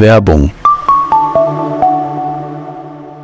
[0.00, 0.52] Werbung.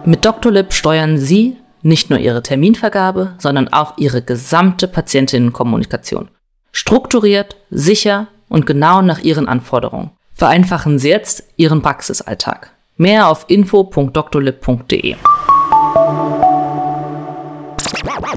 [0.05, 0.53] Mit Dr.
[0.71, 6.29] steuern Sie nicht nur Ihre Terminvergabe, sondern auch Ihre gesamte Patientinnenkommunikation.
[6.73, 10.11] Strukturiert, sicher und genau nach Ihren Anforderungen.
[10.35, 12.71] Vereinfachen Sie jetzt Ihren Praxisalltag.
[12.97, 15.17] Mehr auf info.drlib.de.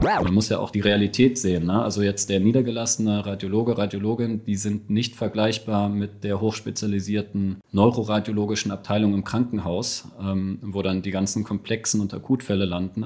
[0.04, 1.66] Man muss ja auch die Realität sehen.
[1.66, 1.82] Ne?
[1.82, 9.14] Also jetzt der niedergelassene Radiologe, Radiologin, die sind nicht vergleichbar mit der hochspezialisierten neuroradiologischen Abteilung
[9.14, 13.06] im Krankenhaus, ähm, wo dann die ganzen komplexen und Akutfälle landen.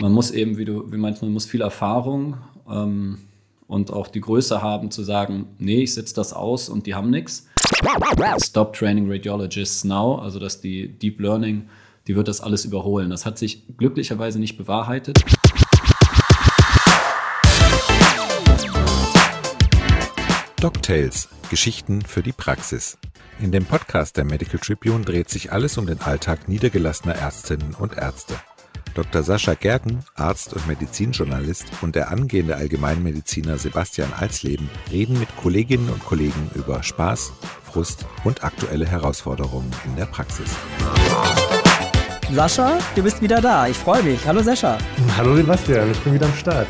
[0.00, 2.36] Man muss eben, wie du wie meinst, man muss viel Erfahrung
[2.68, 3.18] ähm,
[3.66, 7.10] und auch die Größe haben zu sagen, nee, ich setze das aus und die haben
[7.10, 7.48] nichts.
[8.44, 11.68] Stop Training Radiologists Now, also dass die Deep Learning,
[12.06, 13.10] die wird das alles überholen.
[13.10, 15.18] Das hat sich glücklicherweise nicht bewahrheitet.
[20.62, 22.96] DocTales– Geschichten für die Praxis.
[23.40, 27.94] In dem Podcast der Medical Tribune dreht sich alles um den Alltag niedergelassener Ärztinnen und
[27.94, 28.34] Ärzte.
[28.94, 29.24] Dr.
[29.24, 36.04] Sascha Gerken, Arzt und Medizinjournalist, und der angehende Allgemeinmediziner Sebastian Alsleben reden mit Kolleginnen und
[36.04, 37.32] Kollegen über Spaß,
[37.64, 40.50] Frust und aktuelle Herausforderungen in der Praxis.
[42.32, 43.66] Sascha, du bist wieder da.
[43.66, 44.24] Ich freue mich.
[44.24, 44.78] Hallo Sascha.
[45.16, 46.68] Hallo Sebastian, ich bin wieder am Start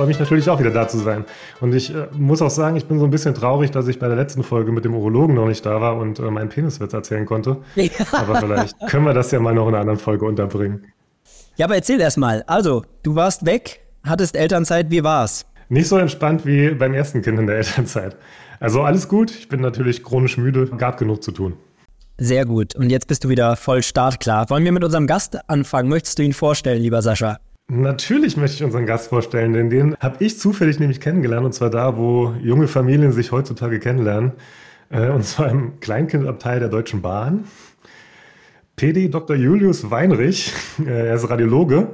[0.00, 1.26] freue mich natürlich auch wieder da zu sein.
[1.60, 4.08] Und ich äh, muss auch sagen, ich bin so ein bisschen traurig, dass ich bei
[4.08, 7.26] der letzten Folge mit dem Urologen noch nicht da war und äh, meinen Peniswitz erzählen
[7.26, 7.58] konnte.
[8.12, 10.86] Aber vielleicht können wir das ja mal noch in einer anderen Folge unterbringen.
[11.56, 12.42] Ja, aber erzähl erst mal.
[12.46, 15.44] Also, du warst weg, hattest Elternzeit, wie war's?
[15.68, 18.16] Nicht so entspannt wie beim ersten Kind in der Elternzeit.
[18.58, 21.58] Also alles gut, ich bin natürlich chronisch müde, gab genug zu tun.
[22.16, 22.74] Sehr gut.
[22.74, 24.48] Und jetzt bist du wieder voll startklar.
[24.48, 25.90] Wollen wir mit unserem Gast anfangen?
[25.90, 27.38] Möchtest du ihn vorstellen, lieber Sascha?
[27.72, 31.70] Natürlich möchte ich unseren Gast vorstellen, denn den habe ich zufällig nämlich kennengelernt und zwar
[31.70, 34.32] da, wo junge Familien sich heutzutage kennenlernen.
[34.90, 37.44] Äh, und zwar im Kleinkindabteil der Deutschen Bahn.
[38.74, 39.36] PD Dr.
[39.36, 40.52] Julius Weinrich,
[40.84, 41.90] äh, er ist Radiologe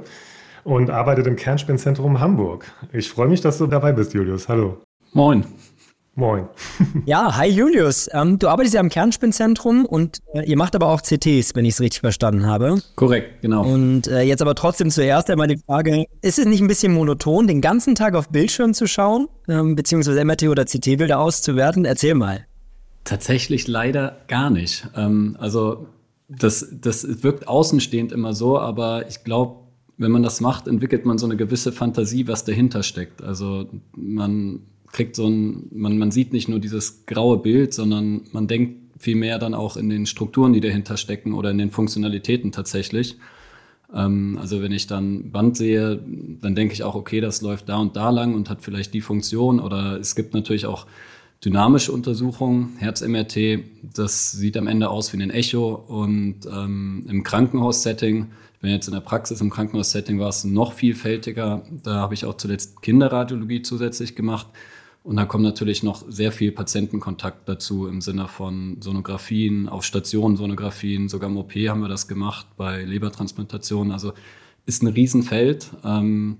[0.63, 2.65] und arbeitet im Kernspinzentrum Hamburg.
[2.91, 4.49] Ich freue mich, dass du dabei bist, Julius.
[4.49, 4.81] Hallo.
[5.13, 5.45] Moin.
[6.19, 6.47] Moin.
[7.05, 8.09] ja, hi Julius.
[8.11, 11.75] Ähm, du arbeitest ja am Kernspinzentrum und äh, ihr macht aber auch CTs, wenn ich
[11.75, 12.81] es richtig verstanden habe.
[12.95, 13.63] Korrekt, genau.
[13.63, 17.45] Und äh, jetzt aber trotzdem zuerst einmal die Frage, ist es nicht ein bisschen monoton,
[17.45, 21.85] den ganzen Tag auf Bildschirm zu schauen, ähm, beziehungsweise MRT oder CT-Bilder auszuwerten?
[21.85, 22.47] Erzähl mal.
[23.03, 24.89] Tatsächlich leider gar nicht.
[24.95, 25.85] Ähm, also
[26.29, 29.67] das, das wirkt außenstehend immer so, aber ich glaube,
[29.97, 33.21] wenn man das macht, entwickelt man so eine gewisse Fantasie, was dahinter steckt.
[33.21, 34.61] Also man
[34.91, 39.37] kriegt so ein, man, man sieht nicht nur dieses graue Bild, sondern man denkt vielmehr
[39.39, 43.17] dann auch in den Strukturen, die dahinter stecken oder in den Funktionalitäten tatsächlich.
[43.93, 45.99] Ähm, also wenn ich dann Band sehe,
[46.41, 49.01] dann denke ich auch, okay, das läuft da und da lang und hat vielleicht die
[49.01, 49.59] Funktion.
[49.59, 50.87] Oder es gibt natürlich auch
[51.43, 53.59] dynamische Untersuchungen, Herz-MRT,
[53.95, 55.75] das sieht am Ende aus wie ein Echo.
[55.75, 58.27] Und ähm, im Krankenhaussetting,
[58.59, 61.63] bin jetzt in der Praxis, im Krankenhaussetting war es noch vielfältiger.
[61.83, 64.47] Da habe ich auch zuletzt Kinderradiologie zusätzlich gemacht.
[65.07, 70.35] Und da kommt natürlich noch sehr viel Patientenkontakt dazu im Sinne von Sonographien, auf Stationen
[70.35, 73.93] Sonographien, sogar im OP haben wir das gemacht bei Lebertransplantationen.
[73.93, 74.11] Also
[74.65, 75.69] ist ein Riesenfeld.
[75.85, 76.39] Ähm,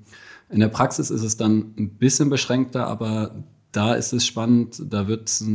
[0.49, 3.41] in der Praxis ist es dann ein bisschen beschränkter, aber
[3.71, 4.83] da ist es spannend.
[4.89, 5.45] Da wird es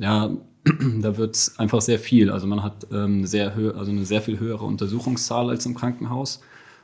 [0.00, 0.30] ja,
[1.02, 2.30] da wird einfach sehr viel.
[2.30, 6.40] Also man hat ähm, sehr also eine sehr viel höhere Untersuchungszahl als im Krankenhaus.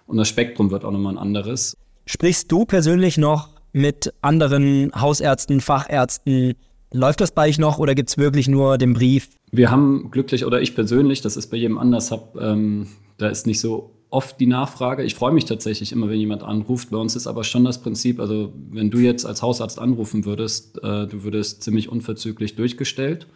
[0.06, 1.74] Und das Spektrum wird auch nochmal ein anderes.
[2.04, 6.54] Sprichst du persönlich noch mit anderen Hausärzten, Fachärzten?
[6.92, 9.28] Läuft das bei euch noch oder gibt es wirklich nur den Brief?
[9.52, 12.88] Wir haben glücklich, oder ich persönlich, das ist bei jedem anders, hab, ähm,
[13.18, 15.02] da ist nicht so oft die Nachfrage.
[15.02, 16.90] Ich freue mich tatsächlich immer, wenn jemand anruft.
[16.90, 20.78] Bei uns ist aber schon das Prinzip, also wenn du jetzt als Hausarzt anrufen würdest,
[20.82, 23.26] äh, du würdest ziemlich unverzüglich durchgestellt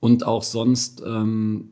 [0.00, 1.70] und auch sonst ähm,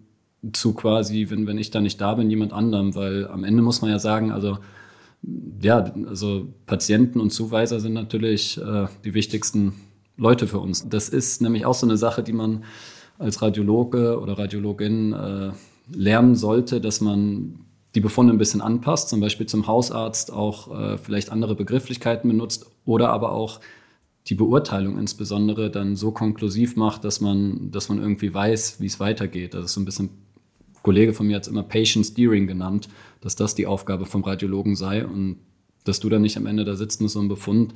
[0.55, 3.83] zu quasi, wenn, wenn ich da nicht da bin, jemand anderem, weil am Ende muss
[3.83, 4.59] man ja sagen, also
[5.61, 9.75] ja, also Patienten und Zuweiser sind natürlich äh, die wichtigsten
[10.17, 10.89] Leute für uns.
[10.89, 12.65] Das ist nämlich auch so eine Sache, die man
[13.19, 15.51] als Radiologe oder Radiologin äh,
[15.91, 17.61] lernen sollte, dass man
[17.95, 22.67] die Befunde ein bisschen anpasst, zum Beispiel zum Hausarzt auch äh, vielleicht andere Begrifflichkeiten benutzt
[22.85, 23.61] oder aber auch
[24.29, 29.01] die Beurteilung insbesondere dann so konklusiv macht, dass man, dass man irgendwie weiß, wie es
[29.01, 29.55] weitergeht.
[29.55, 30.11] Das ist so ein bisschen
[30.83, 32.89] Kollege von mir hat es immer Patient Steering genannt,
[33.27, 35.41] dass das die Aufgabe vom Radiologen sei und
[35.83, 37.75] dass du dann nicht am Ende da sitzt mit so einem Befund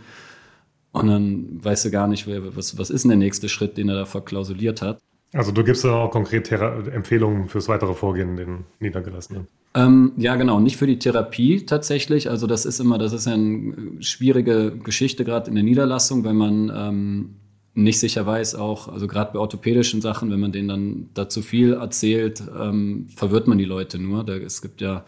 [0.93, 3.97] und dann weißt du gar nicht, was, was ist denn der nächste Schritt, den er
[3.97, 5.01] da verklausuliert hat.
[5.33, 9.49] Also du gibst dann auch konkret Thera Empfehlungen fürs weitere Vorgehen den Niedergelassenen.
[9.75, 12.31] Ähm, ja, genau, nicht für die Therapie tatsächlich.
[12.31, 16.35] Also das ist immer, das ist ja eine schwierige Geschichte gerade in der Niederlassung, weil
[16.35, 17.37] man ähm,
[17.75, 21.75] nicht sicher weiß, auch, also gerade bei orthopädischen Sachen, wenn man denen dann dazu viel
[21.75, 24.25] erzählt, ähm, verwirrt man die Leute nur.
[24.25, 25.05] Da, es gibt ja,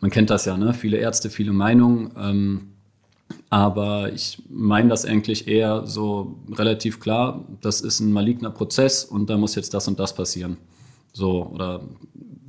[0.00, 0.74] man kennt das ja, ne?
[0.74, 2.12] viele Ärzte, viele Meinungen.
[2.16, 2.60] Ähm,
[3.50, 9.28] aber ich meine das eigentlich eher so relativ klar, das ist ein maligner Prozess und
[9.28, 10.56] da muss jetzt das und das passieren.
[11.12, 11.80] So, oder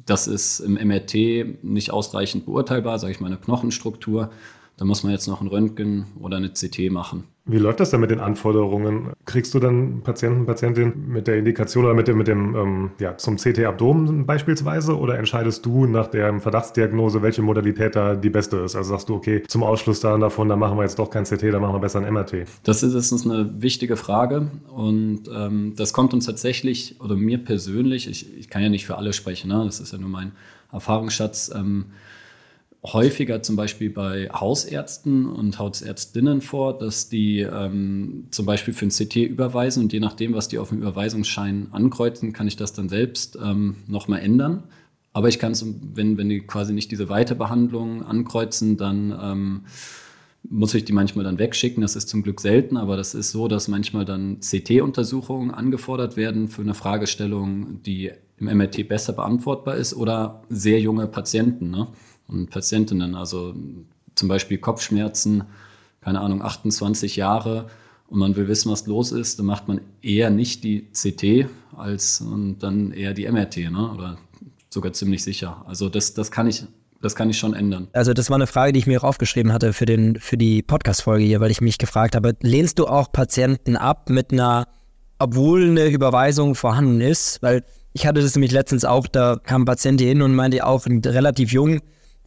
[0.06, 4.32] das ist im MRT nicht ausreichend beurteilbar, sage ich mal, eine Knochenstruktur.
[4.80, 7.26] Da muss man jetzt noch ein Röntgen oder eine CT machen.
[7.44, 9.12] Wie läuft das denn mit den Anforderungen?
[9.26, 13.18] Kriegst du dann Patienten, Patientin mit der Indikation oder mit dem, mit dem ähm, ja,
[13.18, 18.78] zum CT-Abdomen beispielsweise oder entscheidest du nach der Verdachtsdiagnose, welche Modalität da die beste ist?
[18.78, 21.44] Also sagst du, okay, zum Ausschluss da davon, da machen wir jetzt doch kein CT,
[21.52, 22.46] da machen wir besser ein MRT.
[22.64, 27.40] Das ist, das ist eine wichtige Frage und ähm, das kommt uns tatsächlich, oder mir
[27.40, 29.62] persönlich, ich, ich kann ja nicht für alle sprechen, ne?
[29.66, 30.32] das ist ja nur mein
[30.72, 31.88] Erfahrungsschatz, ähm,
[32.84, 38.90] häufiger zum Beispiel bei Hausärzten und Hausärztinnen vor, dass die ähm, zum Beispiel für ein
[38.90, 42.88] CT überweisen und je nachdem, was die auf dem Überweisungsschein ankreuzen, kann ich das dann
[42.88, 44.64] selbst ähm, nochmal ändern.
[45.12, 49.62] Aber ich kann es, wenn, wenn die quasi nicht diese Weiterbehandlung ankreuzen, dann ähm,
[50.48, 51.82] muss ich die manchmal dann wegschicken.
[51.82, 56.48] Das ist zum Glück selten, aber das ist so, dass manchmal dann CT-Untersuchungen angefordert werden
[56.48, 61.70] für eine Fragestellung, die im MRT besser beantwortbar ist oder sehr junge Patienten.
[61.72, 61.88] Ne?
[62.30, 63.16] Und Patientinnen.
[63.16, 63.56] Also
[64.16, 65.44] zum Beispiel Kopfschmerzen,
[66.02, 67.68] keine Ahnung, 28 Jahre
[68.08, 72.22] und man will wissen, was los ist, dann macht man eher nicht die CT als
[72.22, 73.92] und dann eher die MRT, ne?
[73.94, 74.18] oder
[74.70, 75.64] sogar ziemlich sicher.
[75.68, 76.66] Also das, das kann ich
[77.02, 77.88] das kann ich schon ändern.
[77.94, 80.62] Also das war eine Frage, die ich mir auch aufgeschrieben hatte für, den, für die
[80.62, 84.68] Podcast-Folge hier, weil ich mich gefragt habe, lehnst du auch Patienten ab mit einer,
[85.18, 87.42] obwohl eine Überweisung vorhanden ist?
[87.42, 90.66] Weil ich hatte das nämlich letztens auch, da kam ein Patient hier hin und meinte
[90.66, 91.80] auch, relativ jung,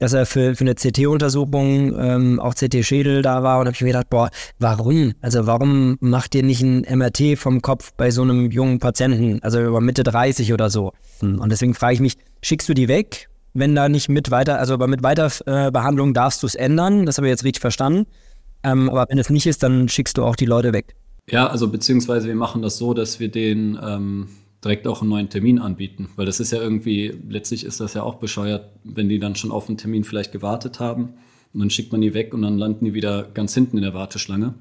[0.02, 3.92] dass er für, für eine CT-Untersuchung ähm, auch CT-Schädel da war und habe ich mir
[3.92, 5.12] gedacht, boah, warum?
[5.20, 9.62] Also warum macht ihr nicht ein MRT vom Kopf bei so einem jungen Patienten, also
[9.62, 10.92] über Mitte 30 oder so?
[11.20, 11.38] Hm.
[11.38, 14.74] Und deswegen frage ich mich, schickst du die weg, wenn da nicht mit weiter, also
[14.74, 18.08] aber mit Weiterbehandlung äh, darfst du es ändern, das habe ich jetzt richtig verstanden.
[18.64, 20.96] Ähm, aber wenn es nicht ist, dann schickst du auch die Leute weg.
[21.30, 24.26] Ja, also beziehungsweise wir machen das so, dass wir den ähm,
[24.64, 26.08] direkt auch einen neuen Termin anbieten.
[26.16, 29.50] Weil das ist ja irgendwie, letztlich ist das ja auch bescheuert, wenn die dann schon
[29.50, 31.14] auf einen Termin vielleicht gewartet haben
[31.52, 33.94] und dann schickt man die weg und dann landen die wieder ganz hinten in der
[33.94, 34.54] Warteschlange.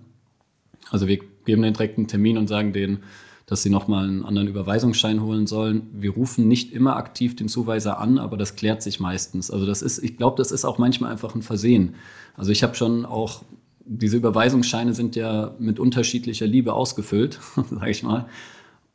[0.90, 3.04] Also wir geben den direkt einen Termin und sagen denen,
[3.46, 5.90] dass sie nochmal einen anderen Überweisungsschein holen sollen.
[5.94, 9.52] Wir rufen nicht immer aktiv den Zuweiser an, aber das klärt sich meistens.
[9.52, 11.96] Also das ist, ich glaube, das ist auch manchmal einfach ein Versehen.
[12.36, 13.44] Also ich habe schon auch,
[13.86, 17.40] diese Überweisungsscheine sind ja mit unterschiedlicher Liebe ausgefüllt,
[17.70, 18.28] sage ich mal.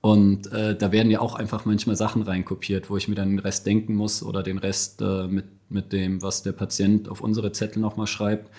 [0.01, 3.39] Und äh, da werden ja auch einfach manchmal Sachen reinkopiert, wo ich mir dann den
[3.39, 7.51] Rest denken muss oder den Rest äh, mit, mit dem, was der Patient auf unsere
[7.53, 8.51] Zettel nochmal schreibt,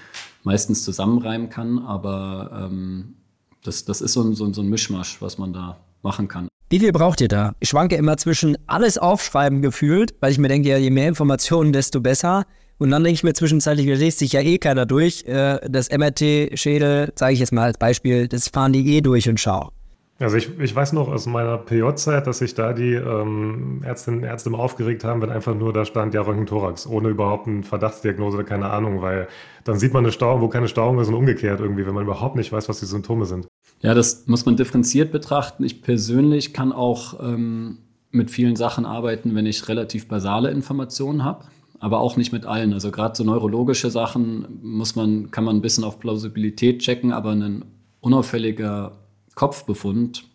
[0.44, 1.80] meistens zusammenreimen kann.
[1.80, 3.16] Aber ähm,
[3.64, 6.48] das, das ist so ein, so, so ein Mischmasch, was man da machen kann.
[6.70, 7.54] Wie viel braucht ihr da?
[7.60, 11.72] Ich schwanke immer zwischen alles aufschreiben gefühlt, weil ich mir denke, ja, je mehr Informationen,
[11.72, 12.46] desto besser.
[12.78, 15.24] Und dann denke ich mir zwischenzeitlich, da liest sich ja eh keiner durch.
[15.26, 19.40] Äh, das MRT-Schädel, sage ich jetzt mal als Beispiel, das fahren die eh durch und
[19.40, 19.72] schau.
[20.20, 24.26] Also ich, ich weiß noch aus meiner PJ-Zeit, dass sich da die ähm, Ärztinnen und
[24.26, 28.38] Ärzte immer aufgeregt haben, wenn einfach nur da stand, ja, Röntgen-Thorax, ohne überhaupt eine Verdachtsdiagnose
[28.38, 29.28] oder keine Ahnung, weil
[29.64, 32.36] dann sieht man eine Stauung, wo keine Stauung ist und umgekehrt irgendwie, wenn man überhaupt
[32.36, 33.48] nicht weiß, was die Symptome sind.
[33.82, 35.64] Ja, das muss man differenziert betrachten.
[35.64, 37.78] Ich persönlich kann auch ähm,
[38.10, 41.46] mit vielen Sachen arbeiten, wenn ich relativ basale Informationen habe
[41.80, 42.74] aber auch nicht mit allen.
[42.74, 47.32] Also gerade so neurologische Sachen muss man, kann man ein bisschen auf Plausibilität checken, aber
[47.32, 47.66] ein
[48.00, 48.94] unauffälliger
[49.38, 50.28] Kopfbefund,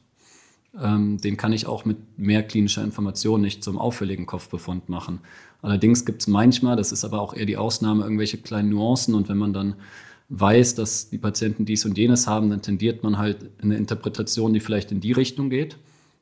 [0.81, 5.19] ähm, den kann ich auch mit mehr klinischer Information nicht zum auffälligen Kopfbefund machen.
[5.61, 9.29] Allerdings gibt es manchmal, das ist aber auch eher die Ausnahme, irgendwelche kleinen Nuancen und
[9.29, 9.75] wenn man dann
[10.29, 14.55] weiß, dass die Patienten dies und jenes haben, dann tendiert man halt in eine Interpretation,
[14.55, 15.77] die vielleicht in die Richtung geht.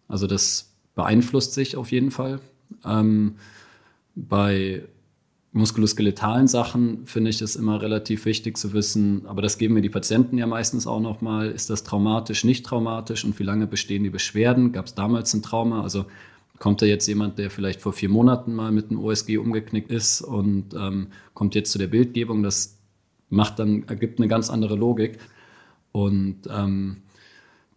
[0.08, 2.40] Also das beeinflusst sich auf jeden Fall.
[2.84, 3.34] Ähm,
[4.14, 4.84] bei
[5.52, 9.90] muskuloskeletalen Sachen finde ich es immer relativ wichtig zu wissen, aber das geben mir die
[9.90, 14.10] Patienten ja meistens auch nochmal, ist das traumatisch, nicht traumatisch und wie lange bestehen die
[14.10, 14.72] Beschwerden?
[14.72, 15.82] Gab es damals ein Trauma?
[15.82, 16.06] Also
[16.60, 20.20] kommt da jetzt jemand, der vielleicht vor vier Monaten mal mit einem OSG umgeknickt ist
[20.20, 22.78] und ähm, kommt jetzt zu der Bildgebung, das
[23.28, 25.18] macht dann, ergibt eine ganz andere Logik.
[25.92, 26.98] Und ähm,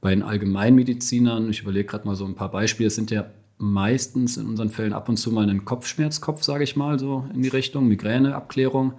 [0.01, 3.25] bei den Allgemeinmedizinern, ich überlege gerade mal so ein paar Beispiele, es sind ja
[3.57, 7.41] meistens in unseren Fällen ab und zu mal einen Kopfschmerzkopf, sage ich mal, so in
[7.41, 8.93] die Richtung, Migräneabklärung.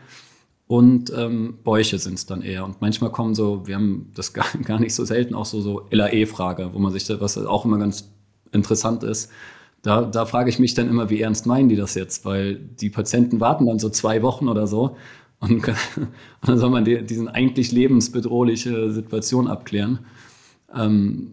[0.67, 2.65] Und ähm, Bäuche sind es dann eher.
[2.65, 5.87] Und manchmal kommen so, wir haben das gar, gar nicht so selten, auch so, so
[5.91, 8.11] LAE-Frage, wo man sich, was auch immer ganz
[8.53, 9.31] interessant ist,
[9.83, 12.25] da, da frage ich mich dann immer, wie ernst meinen die das jetzt?
[12.25, 14.97] Weil die Patienten warten dann so zwei Wochen oder so
[15.41, 16.09] und, und
[16.43, 20.01] dann soll man die, diesen eigentlich lebensbedrohliche Situation abklären.
[20.75, 21.33] Ähm,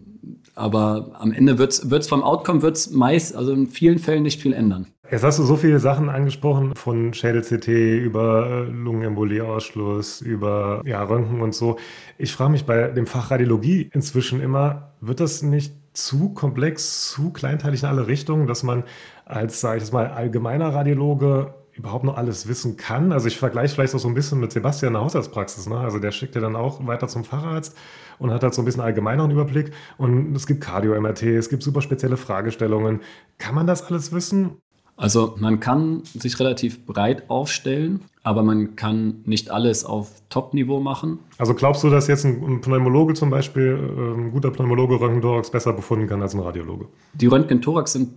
[0.54, 4.52] aber am Ende wird es vom Outcome wird's meist, also in vielen Fällen nicht viel
[4.52, 4.86] ändern.
[5.10, 11.42] Jetzt hast du so viele Sachen angesprochen, von Schädel-CT über äh, Lungenembolie-Ausschluss, über ja, Röntgen
[11.42, 11.76] und so.
[12.16, 17.30] Ich frage mich bei dem Fach Radiologie inzwischen immer, wird das nicht zu komplex, zu
[17.30, 18.84] kleinteilig in alle Richtungen, dass man
[19.26, 23.12] als, sage ich jetzt mal, allgemeiner Radiologe überhaupt noch alles wissen kann.
[23.12, 25.68] Also ich vergleiche vielleicht auch so ein bisschen mit Sebastian in der Haushaltspraxis.
[25.68, 25.78] Ne?
[25.78, 27.76] Also der schickt ja dann auch weiter zum Facharzt
[28.18, 29.72] und hat halt so ein bisschen allgemeineren Überblick.
[29.96, 33.00] Und es gibt Cardio-MRT, es gibt super spezielle Fragestellungen.
[33.38, 34.58] Kann man das alles wissen?
[34.96, 41.18] Also man kann sich relativ breit aufstellen, aber man kann nicht alles auf Top-Niveau machen.
[41.38, 45.72] Also glaubst du, dass jetzt ein Pneumologe zum Beispiel, äh, ein guter Pneumologe Röntgen-Thorax besser
[45.72, 46.86] befunden kann als ein Radiologe?
[47.14, 48.10] Die Röntgen-Thorax sind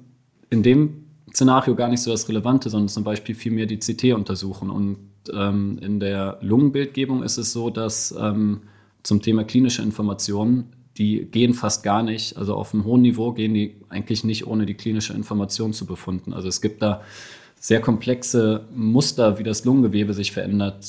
[0.50, 1.05] in dem
[1.36, 4.70] Szenario gar nicht so das Relevante, sondern zum Beispiel vielmehr die CT untersuchen.
[4.70, 4.98] Und
[5.34, 8.62] ähm, in der Lungenbildgebung ist es so, dass ähm,
[9.04, 13.54] zum Thema klinische Informationen die gehen fast gar nicht, also auf einem hohen Niveau gehen
[13.54, 16.34] die eigentlich nicht, ohne die klinische Information zu befunden.
[16.34, 17.02] Also es gibt da
[17.66, 20.86] sehr komplexe Muster, wie das Lungengewebe sich verändert,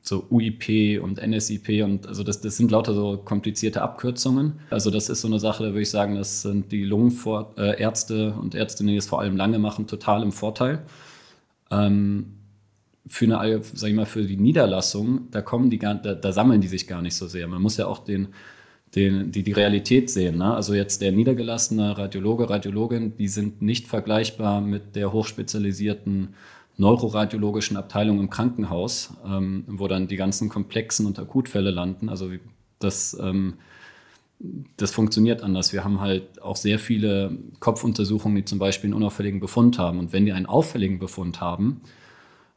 [0.00, 4.60] so UIP und NSIP und also das, das sind lauter so komplizierte Abkürzungen.
[4.70, 8.54] Also das ist so eine Sache, da würde ich sagen, das sind die Lungenärzte und
[8.54, 10.80] Ärztinnen, die es vor allem lange machen, total im Vorteil.
[11.70, 12.32] Ähm,
[13.06, 16.62] für eine, sag ich mal, für die Niederlassung, da kommen die gar, da, da sammeln
[16.62, 17.46] die sich gar nicht so sehr.
[17.46, 18.28] Man muss ja auch den
[18.94, 20.38] den, die die Realität sehen.
[20.38, 20.54] Ne?
[20.54, 26.34] Also jetzt der niedergelassene Radiologe, Radiologin, die sind nicht vergleichbar mit der hochspezialisierten
[26.76, 32.08] neuroradiologischen Abteilung im Krankenhaus, ähm, wo dann die ganzen komplexen und Akutfälle landen.
[32.08, 32.30] Also
[32.78, 33.54] das, ähm,
[34.76, 35.72] das funktioniert anders.
[35.72, 39.98] Wir haben halt auch sehr viele Kopfuntersuchungen, die zum Beispiel einen unauffälligen Befund haben.
[39.98, 41.82] Und wenn die einen auffälligen Befund haben,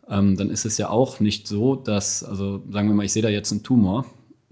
[0.09, 3.21] ähm, dann ist es ja auch nicht so, dass, also sagen wir mal, ich sehe
[3.21, 4.05] da jetzt einen Tumor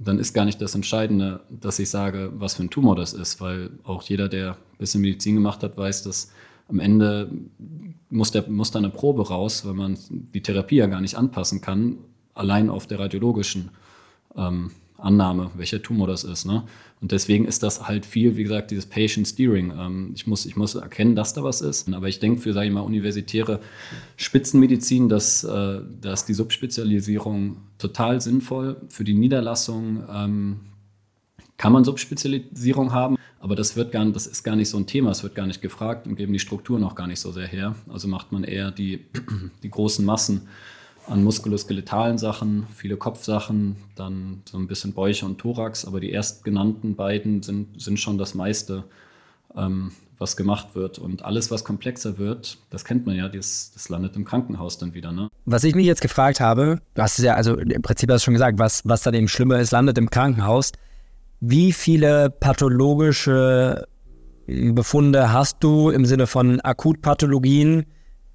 [0.03, 3.39] dann ist gar nicht das Entscheidende, dass ich sage, was für ein Tumor das ist,
[3.39, 6.31] weil auch jeder, der ein bisschen Medizin gemacht hat, weiß, dass
[6.67, 7.29] am Ende
[8.09, 11.61] muss, der, muss da eine Probe raus, weil man die Therapie ja gar nicht anpassen
[11.61, 11.97] kann,
[12.33, 13.69] allein auf der radiologischen
[14.35, 16.45] ähm, Annahme, welcher Tumor das ist.
[16.45, 16.63] Ne?
[17.01, 19.73] Und deswegen ist das halt viel, wie gesagt, dieses Patient Steering.
[19.77, 21.91] Ähm, ich, muss, ich muss erkennen, dass da was ist.
[21.93, 23.59] Aber ich denke für, sage ich mal, universitäre
[24.17, 28.77] Spitzenmedizin, dass, äh, dass die Subspezialisierung total sinnvoll.
[28.89, 30.59] Für die Niederlassung ähm,
[31.57, 35.11] kann man Subspezialisierung haben, aber das, wird gar, das ist gar nicht so ein Thema,
[35.11, 37.75] es wird gar nicht gefragt und geben die Strukturen auch gar nicht so sehr her.
[37.87, 39.05] Also macht man eher die,
[39.63, 40.47] die großen Massen
[41.07, 46.95] an muskuloskeletalen Sachen, viele Kopfsachen, dann so ein bisschen Bäuche und Thorax, aber die erstgenannten
[46.95, 48.83] beiden sind, sind schon das meiste,
[49.55, 50.99] ähm, was gemacht wird.
[50.99, 54.93] Und alles, was komplexer wird, das kennt man ja, das, das landet im Krankenhaus dann
[54.93, 55.11] wieder.
[55.11, 55.29] Ne?
[55.45, 58.25] Was ich mich jetzt gefragt habe, du hast es ja, also im Prinzip hast du
[58.25, 60.71] schon gesagt, was, was dann eben schlimmer ist, landet im Krankenhaus.
[61.39, 63.87] Wie viele pathologische
[64.45, 67.85] Befunde hast du im Sinne von Akutpathologien?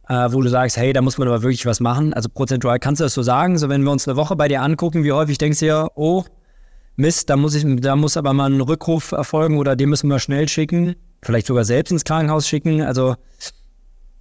[0.09, 2.15] Äh, wo du sagst, hey, da muss man aber wirklich was machen?
[2.15, 3.59] Also prozentual kannst du das so sagen?
[3.59, 6.25] So, wenn wir uns eine Woche bei dir angucken, wie häufig denkst du ja, oh,
[6.97, 10.19] Mist, da muss ich, da muss aber mal ein Rückruf erfolgen oder den müssen wir
[10.19, 12.81] schnell schicken, vielleicht sogar selbst ins Krankenhaus schicken.
[12.81, 13.17] Also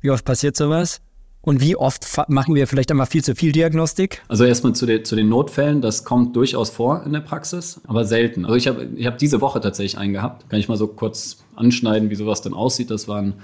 [0.02, 1.02] wie oft passiert sowas?
[1.42, 4.24] Und wie oft machen wir vielleicht einmal viel zu viel Diagnostik?
[4.28, 8.04] Also erstmal zu, de, zu den Notfällen, das kommt durchaus vor in der Praxis, aber
[8.04, 8.46] selten.
[8.46, 10.50] Also ich habe ich hab diese Woche tatsächlich einen gehabt.
[10.50, 12.90] Kann ich mal so kurz anschneiden, wie sowas dann aussieht.
[12.90, 13.36] Das waren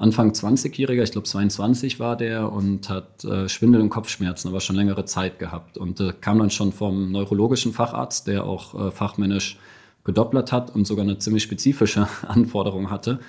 [0.00, 4.74] Anfang 20-Jähriger, ich glaube 22 war der und hat äh, Schwindel und Kopfschmerzen, aber schon
[4.74, 5.76] längere Zeit gehabt.
[5.76, 9.58] Und äh, kam dann schon vom neurologischen Facharzt, der auch äh, fachmännisch
[10.04, 13.20] gedopplert hat und sogar eine ziemlich spezifische Anforderung hatte,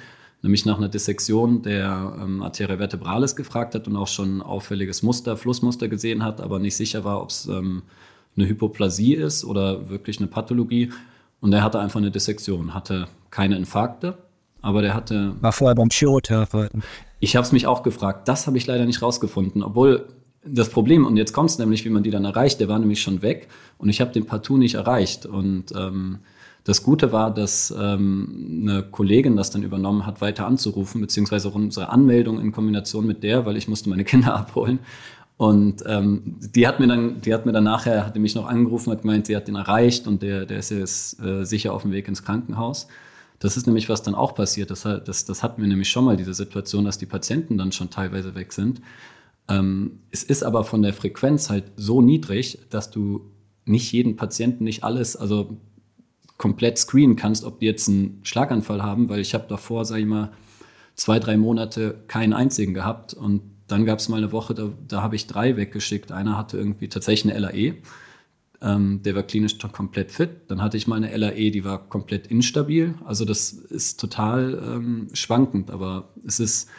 [0.43, 5.03] nämlich nach einer Dissektion der ähm, Arteria vertebralis gefragt hat und auch schon ein auffälliges
[5.03, 7.81] Muster, Flussmuster gesehen hat, aber nicht sicher war, ob es ähm,
[8.37, 10.93] eine Hypoplasie ist oder wirklich eine Pathologie.
[11.41, 14.17] Und er hatte einfach eine Dissektion, hatte keine Infarkte,
[14.61, 15.35] aber der hatte.
[15.41, 16.83] War vorher beim Chirurgtherapeuten.
[17.19, 18.27] Ich habe es mich auch gefragt.
[18.27, 19.63] Das habe ich leider nicht rausgefunden.
[19.63, 20.07] Obwohl
[20.43, 23.01] das Problem, und jetzt kommt es nämlich, wie man die dann erreicht, der war nämlich
[23.01, 25.25] schon weg und ich habe den partout nicht erreicht.
[25.25, 26.19] Und ähm,
[26.63, 31.55] das Gute war, dass ähm, eine Kollegin das dann übernommen hat, weiter anzurufen, beziehungsweise auch
[31.55, 34.79] unsere Anmeldung in Kombination mit der, weil ich musste meine Kinder abholen.
[35.37, 38.91] Und ähm, die hat mir dann, die hat mir dann nachher, hat mich noch angerufen,
[38.91, 41.91] hat gemeint, sie hat den erreicht und der, der ist jetzt äh, sicher auf dem
[41.91, 42.87] Weg ins Krankenhaus.
[43.41, 44.69] Das ist nämlich, was dann auch passiert.
[44.69, 47.89] Das, das, das hatten wir nämlich schon mal, diese Situation, dass die Patienten dann schon
[47.89, 48.81] teilweise weg sind.
[49.49, 53.31] Ähm, es ist aber von der Frequenz halt so niedrig, dass du
[53.65, 55.57] nicht jeden Patienten nicht alles, also
[56.37, 60.07] komplett screenen kannst, ob die jetzt einen Schlaganfall haben, weil ich habe davor, sage ich
[60.07, 60.31] mal,
[60.93, 65.01] zwei, drei Monate keinen einzigen gehabt und dann gab es mal eine Woche, da, da
[65.01, 66.11] habe ich drei weggeschickt.
[66.11, 67.77] Einer hatte irgendwie tatsächlich eine LAE
[68.61, 70.29] ähm, der war klinisch komplett fit.
[70.47, 72.93] Dann hatte ich mal eine LAE, die war komplett instabil.
[73.05, 76.69] Also das ist total ähm, schwankend, aber es ist,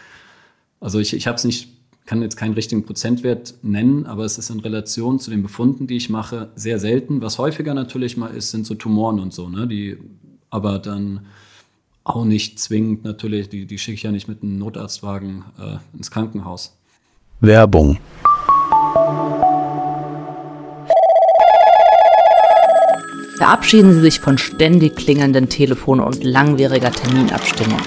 [0.80, 1.68] also ich, ich habe es nicht,
[2.06, 5.96] kann jetzt keinen richtigen Prozentwert nennen, aber es ist in Relation zu den Befunden, die
[5.96, 7.20] ich mache, sehr selten.
[7.20, 9.66] Was häufiger natürlich mal ist, sind so Tumoren und so, ne?
[9.66, 9.98] Die
[10.50, 11.26] aber dann
[12.04, 16.10] auch nicht zwingend natürlich, die, die schicke ich ja nicht mit einem Notarztwagen äh, ins
[16.10, 16.76] Krankenhaus.
[17.40, 17.98] Werbung.
[23.42, 27.80] Verabschieden Sie sich von ständig klingelnden Telefon und langwieriger Terminabstimmung.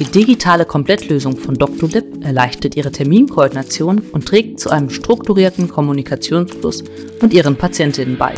[0.00, 6.82] Die digitale Komplettlösung von Doctolib erleichtert Ihre Terminkoordination und trägt zu einem strukturierten Kommunikationsfluss
[7.22, 8.34] mit Ihren Patientinnen bei.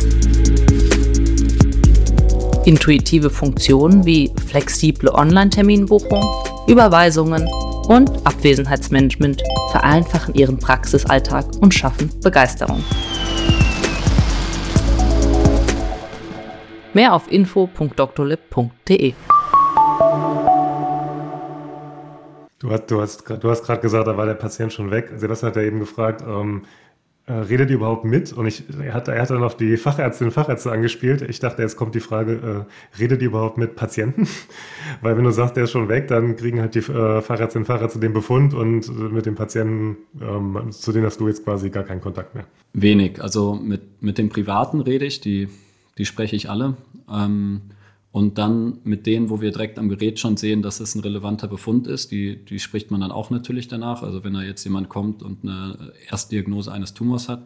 [2.65, 6.23] Intuitive Funktionen wie flexible Online-Terminbuchung,
[6.67, 7.49] Überweisungen
[7.87, 12.83] und Abwesenheitsmanagement vereinfachen Ihren Praxisalltag und schaffen Begeisterung.
[16.93, 19.13] Mehr auf info.drlib.de.
[22.59, 25.11] Du hast, du hast, du hast gerade gesagt, da war der Patient schon weg.
[25.15, 26.63] Sebastian hat ja eben gefragt, ähm,
[27.27, 28.33] äh, redet ihr überhaupt mit?
[28.33, 31.21] Und ich, er, hat, er hat dann auf die Fachärztinnen und Fachärzte angespielt.
[31.21, 34.27] Ich dachte, jetzt kommt die Frage, äh, redet ihr überhaupt mit Patienten?
[35.01, 37.67] Weil wenn du sagst, der ist schon weg, dann kriegen halt die äh, Fachärztinnen und
[37.67, 41.69] Fachärzte den Befund und äh, mit den Patienten, ähm, zu denen hast du jetzt quasi
[41.69, 42.43] gar keinen Kontakt mehr.
[42.73, 43.21] Wenig.
[43.23, 45.47] Also mit, mit den Privaten rede ich, die
[45.97, 46.77] die spreche ich alle.
[47.09, 47.61] Ähm,
[48.11, 51.47] und dann mit denen, wo wir direkt am Gerät schon sehen, dass es ein relevanter
[51.47, 54.03] Befund ist, die, die spricht man dann auch natürlich danach.
[54.03, 57.43] Also wenn da jetzt jemand kommt und eine Erstdiagnose eines Tumors hat.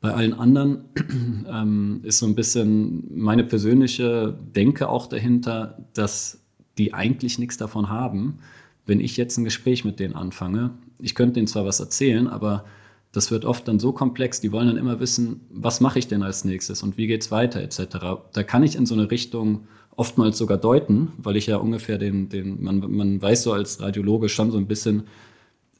[0.00, 0.84] Bei allen anderen
[1.48, 6.40] ähm, ist so ein bisschen meine persönliche Denke auch dahinter, dass
[6.78, 8.38] die eigentlich nichts davon haben,
[8.86, 10.70] wenn ich jetzt ein Gespräch mit denen anfange.
[10.98, 12.64] Ich könnte denen zwar was erzählen, aber
[13.12, 16.22] das wird oft dann so komplex, die wollen dann immer wissen, was mache ich denn
[16.22, 17.96] als nächstes und wie geht es weiter etc.
[18.32, 22.30] Da kann ich in so eine Richtung oftmals sogar deuten, weil ich ja ungefähr den,
[22.30, 25.04] den man, man weiß so als Radiologe schon so ein bisschen,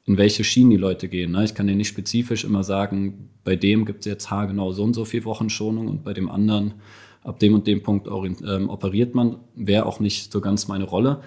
[0.05, 1.33] in welche Schienen die Leute gehen.
[1.33, 1.45] Ne?
[1.45, 4.95] Ich kann dir nicht spezifisch immer sagen, bei dem gibt es jetzt haargenau so und
[4.95, 6.75] so viel Wochenschonung und bei dem anderen
[7.25, 11.23] ab dem und dem Punkt ähm, operiert man, wäre auch nicht so ganz meine Rolle.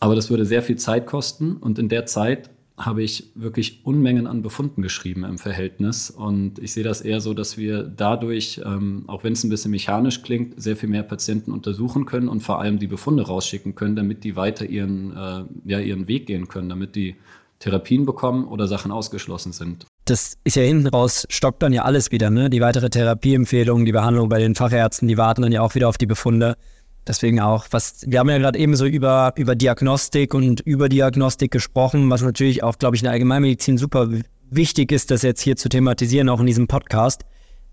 [0.00, 2.50] Aber das würde sehr viel Zeit kosten und in der Zeit
[2.80, 6.08] habe ich wirklich Unmengen an Befunden geschrieben im Verhältnis.
[6.10, 9.70] Und ich sehe das eher so, dass wir dadurch, ähm, auch wenn es ein bisschen
[9.70, 13.96] mechanisch klingt, sehr viel mehr Patienten untersuchen können und vor allem die Befunde rausschicken können,
[13.96, 17.16] damit die weiter ihren, äh, ja, ihren Weg gehen können, damit die
[17.58, 19.84] Therapien bekommen oder Sachen ausgeschlossen sind.
[20.06, 22.48] Das ist ja hinten raus, stockt dann ja alles wieder, ne?
[22.48, 25.98] Die weitere Therapieempfehlung, die Behandlung bei den Fachärzten, die warten dann ja auch wieder auf
[25.98, 26.56] die Befunde.
[27.06, 31.50] Deswegen auch, was, wir haben ja gerade eben so über, über Diagnostik und über Diagnostik
[31.50, 34.08] gesprochen, was natürlich auch, glaube ich, in der Allgemeinmedizin super
[34.50, 37.22] wichtig ist, das jetzt hier zu thematisieren, auch in diesem Podcast,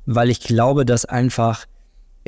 [0.06, 1.66] weil ich glaube, dass einfach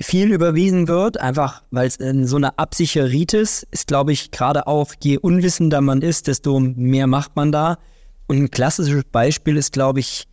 [0.02, 4.94] viel überwiesen wird, einfach weil es in so einer Absicheritis ist, glaube ich, gerade auch,
[5.02, 7.78] je unwissender man ist, desto mehr macht man da.
[8.28, 10.28] Und ein klassisches Beispiel ist, glaube ich,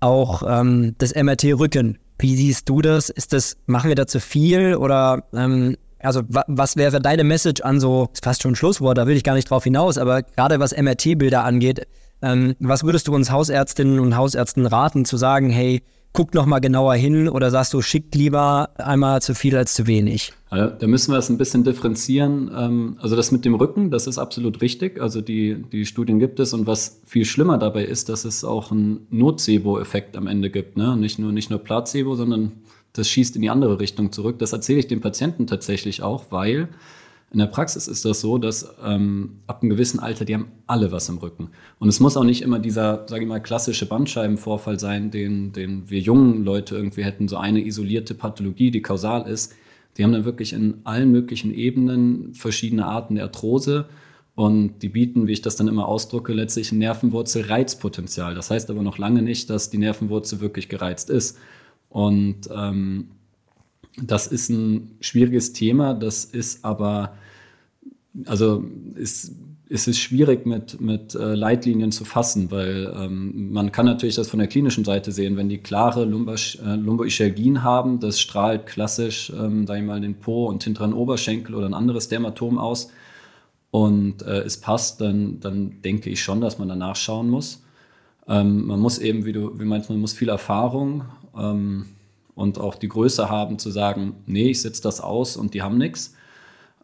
[0.00, 1.98] auch ähm, das MRT-Rücken.
[2.18, 3.08] Wie siehst du das?
[3.08, 7.62] Ist das, machen wir da zu viel oder ähm, also wa was wäre deine Message
[7.62, 10.22] an so, ist fast schon ein Schlusswort, da will ich gar nicht drauf hinaus, aber
[10.22, 11.86] gerade was MRT-Bilder angeht,
[12.22, 15.82] ähm, was würdest du uns Hausärztinnen und Hausärzten raten, zu sagen, hey,
[16.12, 19.86] guck noch mal genauer hin oder sagst du, schickt lieber einmal zu viel als zu
[19.86, 20.32] wenig?
[20.48, 22.50] Also, da müssen wir es ein bisschen differenzieren.
[22.54, 25.00] Ähm, also das mit dem Rücken, das ist absolut richtig.
[25.00, 28.72] Also die, die Studien gibt es und was viel schlimmer dabei ist, dass es auch
[28.72, 30.76] einen Nocebo-Effekt am Ende gibt.
[30.76, 30.96] Ne?
[30.96, 32.52] Nicht, nur, nicht nur Placebo, sondern
[32.92, 34.38] das schießt in die andere Richtung zurück.
[34.38, 36.68] Das erzähle ich den Patienten tatsächlich auch, weil
[37.32, 40.90] in der Praxis ist das so, dass ähm, ab einem gewissen Alter, die haben alle
[40.90, 41.50] was im Rücken.
[41.78, 45.88] Und es muss auch nicht immer dieser, sage ich mal, klassische Bandscheibenvorfall sein, den, den
[45.88, 49.54] wir jungen Leute irgendwie hätten, so eine isolierte Pathologie, die kausal ist.
[49.96, 53.86] Die haben dann wirklich in allen möglichen Ebenen verschiedene Arten der Arthrose.
[54.34, 58.34] Und die bieten, wie ich das dann immer ausdrücke, letztlich ein Nervenwurzel-Reizpotenzial.
[58.34, 61.38] Das heißt aber noch lange nicht, dass die Nervenwurzel wirklich gereizt ist.
[61.90, 63.08] Und ähm,
[64.00, 67.14] das ist ein schwieriges Thema, das ist aber,
[68.24, 69.34] also ist,
[69.68, 74.28] ist es schwierig mit, mit äh, Leitlinien zu fassen, weil ähm, man kann natürlich das
[74.28, 79.66] von der klinischen Seite sehen, wenn die klare äh, Lumboischalgien haben, das strahlt klassisch, ähm,
[79.66, 82.90] sag ich mal, den Po und hinteren Oberschenkel oder ein anderes Dermatom aus
[83.70, 87.62] und äh, es passt, dann, dann denke ich schon, dass man danach schauen muss.
[88.28, 91.04] Ähm, man muss eben, wie du wie meinst, man muss viel Erfahrung
[91.36, 91.86] ähm,
[92.34, 95.78] und auch die Größe haben zu sagen, nee, ich setze das aus und die haben
[95.78, 96.14] nichts.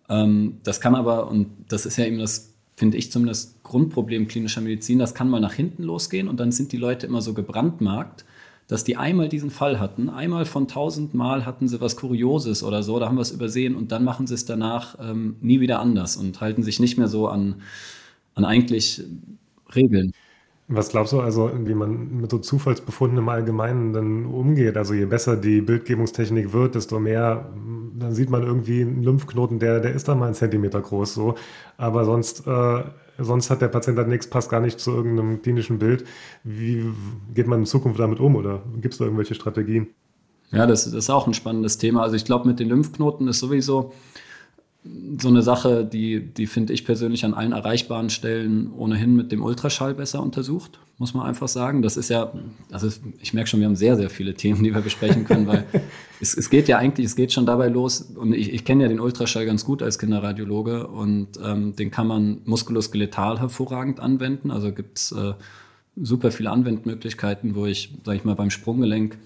[0.08, 4.60] Ähm, das kann aber, und das ist ja eben das, finde ich zumindest Grundproblem klinischer
[4.60, 8.24] Medizin, das kann mal nach hinten losgehen und dann sind die Leute immer so gebrandmarkt,
[8.68, 12.82] dass die einmal diesen Fall hatten, einmal von tausend Mal hatten sie was Kurioses oder
[12.82, 15.80] so, da haben wir es übersehen und dann machen sie es danach ähm, nie wieder
[15.80, 17.62] anders und halten sich nicht mehr so an,
[18.34, 19.02] an eigentlich
[19.74, 20.12] Regeln.
[20.68, 24.76] Was glaubst du also, wie man mit so Zufallsbefunden im Allgemeinen dann umgeht?
[24.76, 27.52] Also je besser die Bildgebungstechnik wird, desto mehr,
[27.96, 31.36] dann sieht man irgendwie einen Lymphknoten, der, der ist dann mal einen Zentimeter groß so.
[31.76, 32.82] Aber sonst, äh,
[33.16, 36.04] sonst hat der Patient halt nichts, passt gar nicht zu irgendeinem klinischen Bild.
[36.42, 36.84] Wie
[37.32, 39.86] geht man in Zukunft damit um oder gibt es da irgendwelche Strategien?
[40.50, 42.02] Ja, das, das ist auch ein spannendes Thema.
[42.02, 43.92] Also ich glaube, mit den Lymphknoten ist sowieso
[45.18, 49.42] so eine Sache, die, die finde ich persönlich an allen erreichbaren Stellen ohnehin mit dem
[49.42, 51.82] Ultraschall besser untersucht, muss man einfach sagen.
[51.82, 52.32] Das ist ja,
[52.70, 52.88] also
[53.20, 55.64] ich merke schon, wir haben sehr, sehr viele Themen, die wir besprechen können, weil
[56.20, 58.88] es, es geht ja eigentlich, es geht schon dabei los und ich, ich kenne ja
[58.88, 64.50] den Ultraschall ganz gut als Kinderradiologe und ähm, den kann man muskuloskeletal hervorragend anwenden.
[64.50, 65.34] Also gibt es äh,
[65.96, 69.18] super viele Anwendmöglichkeiten, wo ich, sage ich mal, beim Sprunggelenk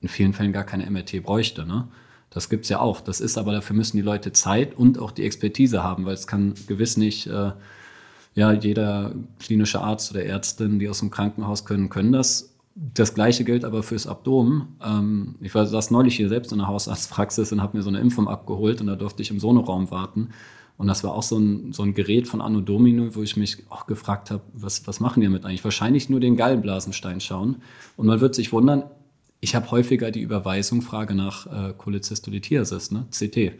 [0.00, 1.66] in vielen Fällen gar keine MRT bräuchte.
[1.66, 1.88] Ne?
[2.32, 3.00] Das gibt es ja auch.
[3.00, 6.26] Das ist aber, dafür müssen die Leute Zeit und auch die Expertise haben, weil es
[6.26, 7.52] kann gewiss nicht, äh,
[8.34, 12.54] ja, jeder klinische Arzt oder Ärztin, die aus dem Krankenhaus können, können das.
[12.74, 14.76] Das gleiche gilt aber fürs Abdomen.
[14.82, 18.00] Ähm, ich war saß neulich hier selbst in der Hausarztpraxis und habe mir so eine
[18.00, 20.30] Impfung abgeholt und da durfte ich im Sonoraum warten.
[20.78, 23.58] Und das war auch so ein, so ein Gerät von Anno Domino, wo ich mich
[23.68, 25.62] auch gefragt habe, was, was machen die damit eigentlich?
[25.64, 27.56] Wahrscheinlich nur den Gallenblasenstein schauen.
[27.98, 28.84] Und man wird sich wundern,
[29.42, 33.06] ich habe häufiger die Überweisung, frage nach äh, Cholestystolithiasis, ne?
[33.10, 33.58] CT.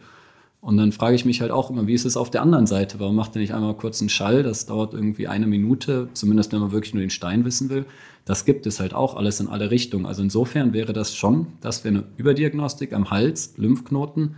[0.61, 3.01] Und dann frage ich mich halt auch immer, wie ist es auf der anderen Seite?
[3.01, 4.43] Warum macht er nicht einmal kurz einen Schall?
[4.43, 7.85] Das dauert irgendwie eine Minute, zumindest wenn man wirklich nur den Stein wissen will.
[8.23, 10.05] Das gibt es halt auch alles in alle Richtungen.
[10.05, 14.37] Also insofern wäre das schon, das wäre eine Überdiagnostik am Hals, Lymphknoten,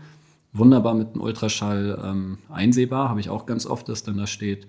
[0.52, 4.68] wunderbar mit einem Ultraschall ähm, einsehbar, habe ich auch ganz oft, dass dann da steht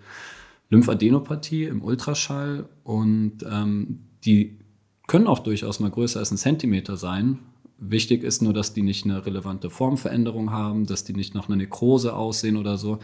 [0.69, 4.59] Lymphadenopathie im Ultraschall und ähm, die
[5.07, 7.39] können auch durchaus mal größer als ein Zentimeter sein.
[7.79, 11.57] Wichtig ist nur, dass die nicht eine relevante Formveränderung haben, dass die nicht nach einer
[11.57, 12.99] Nekrose aussehen oder so.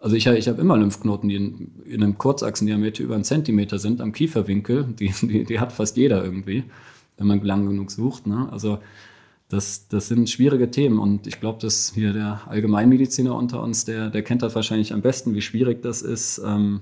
[0.00, 4.00] Also ich, ich habe immer Lymphknoten, die in, in, einem Kurzachsendiameter über einen Zentimeter sind
[4.00, 4.84] am Kieferwinkel.
[4.98, 6.64] Die, die, die hat fast jeder irgendwie,
[7.16, 8.26] wenn man lang genug sucht.
[8.26, 8.48] Ne?
[8.50, 8.78] Also
[9.48, 14.10] das, das sind schwierige Themen und ich glaube, dass hier der Allgemeinmediziner unter uns, der,
[14.10, 16.80] der kennt das wahrscheinlich am besten, wie schwierig das ist, ähm,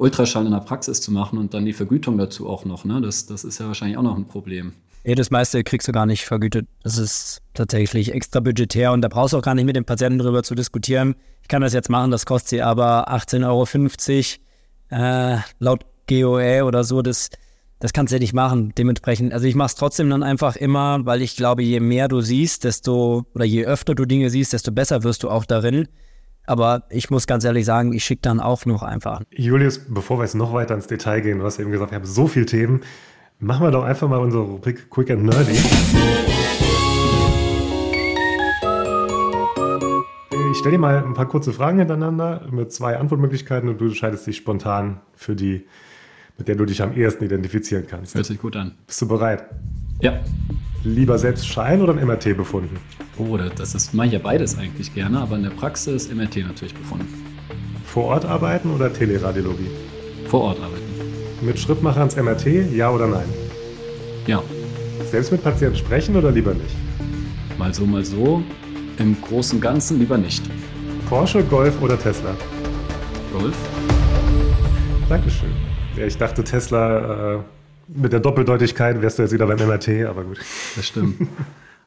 [0.00, 2.84] Ultraschall in der Praxis zu machen und dann die Vergütung dazu auch noch.
[2.84, 3.00] Ne?
[3.00, 4.72] Das, das ist ja wahrscheinlich auch noch ein Problem.
[5.04, 6.66] Ja, das meiste kriegst du gar nicht vergütet.
[6.82, 10.18] Das ist tatsächlich extra budgetär und da brauchst du auch gar nicht mit dem Patienten
[10.18, 11.16] drüber zu diskutieren.
[11.42, 14.38] Ich kann das jetzt machen, das kostet sie aber 18,50
[14.90, 17.02] Euro äh, laut GOE oder so.
[17.02, 17.28] Das,
[17.78, 18.72] das kannst du ja nicht machen.
[18.76, 22.20] Dementsprechend, also ich mache es trotzdem dann einfach immer, weil ich glaube, je mehr du
[22.20, 25.88] siehst, desto, oder je öfter du Dinge siehst, desto besser wirst du auch darin.
[26.46, 29.22] Aber ich muss ganz ehrlich sagen, ich schicke dann auch noch einfach.
[29.30, 32.06] Julius, bevor wir jetzt noch weiter ins Detail gehen, du hast eben gesagt, wir haben
[32.06, 32.80] so viele Themen.
[33.38, 35.56] Machen wir doch einfach mal unsere Rubrik Quick and Nerdy.
[40.50, 44.26] Ich stelle dir mal ein paar kurze Fragen hintereinander mit zwei Antwortmöglichkeiten und du entscheidest
[44.26, 45.64] dich spontan für die,
[46.36, 48.14] mit der du dich am ehesten identifizieren kannst.
[48.14, 48.72] Hört sich gut an.
[48.86, 49.44] Bist du bereit?
[50.00, 50.20] Ja.
[50.82, 52.78] Lieber selbst Schein oder ein MRT befunden?
[53.18, 56.72] Oh, das ist, mache ich ja beides eigentlich gerne, aber in der Praxis MRT natürlich
[56.74, 57.06] befunden.
[57.84, 59.68] Vor Ort arbeiten oder Teleradiologie?
[60.26, 60.80] Vor Ort arbeiten.
[61.42, 63.28] Mit Schrittmacher ans MRT, ja oder nein?
[64.26, 64.42] Ja.
[65.10, 66.76] Selbst mit Patienten sprechen oder lieber nicht?
[67.58, 68.42] Mal so, mal so.
[68.96, 70.42] Im Großen und Ganzen lieber nicht.
[71.10, 72.34] Porsche, Golf oder Tesla?
[73.32, 73.56] Golf.
[75.10, 75.50] Dankeschön.
[75.96, 77.38] Ja, ich dachte, Tesla äh,
[77.94, 80.38] mit der Doppeldeutigkeit wärst du jetzt wieder beim MRT, aber gut.
[80.76, 81.28] Das stimmt.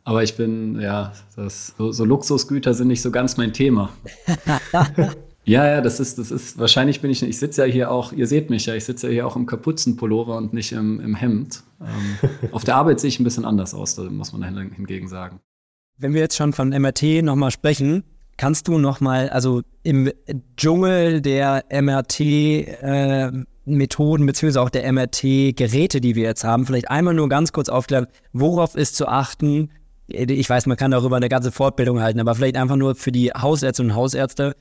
[0.04, 3.90] Aber ich bin, ja, das, so, so Luxusgüter sind nicht so ganz mein Thema.
[5.46, 8.28] ja, ja, das ist, das ist, wahrscheinlich bin ich, ich sitze ja hier auch, ihr
[8.28, 11.64] seht mich ja, ich sitze ja hier auch im Kapuzenpullover und nicht im, im Hemd.
[11.80, 15.40] Ähm, auf der Arbeit sehe ich ein bisschen anders aus, da muss man hingegen sagen.
[15.98, 18.04] Wenn wir jetzt schon von MRT nochmal sprechen,
[18.36, 20.12] kannst du nochmal, also im
[20.58, 23.32] Dschungel der MRT, äh,
[23.66, 28.08] Methoden beziehungsweise auch der MRT-Geräte, die wir jetzt haben, vielleicht einmal nur ganz kurz aufklären,
[28.34, 29.70] worauf ist zu achten,
[30.08, 33.32] ich weiß, man kann darüber eine ganze Fortbildung halten, aber vielleicht einfach nur für die
[33.32, 34.56] Hausärzte und Hausärzte,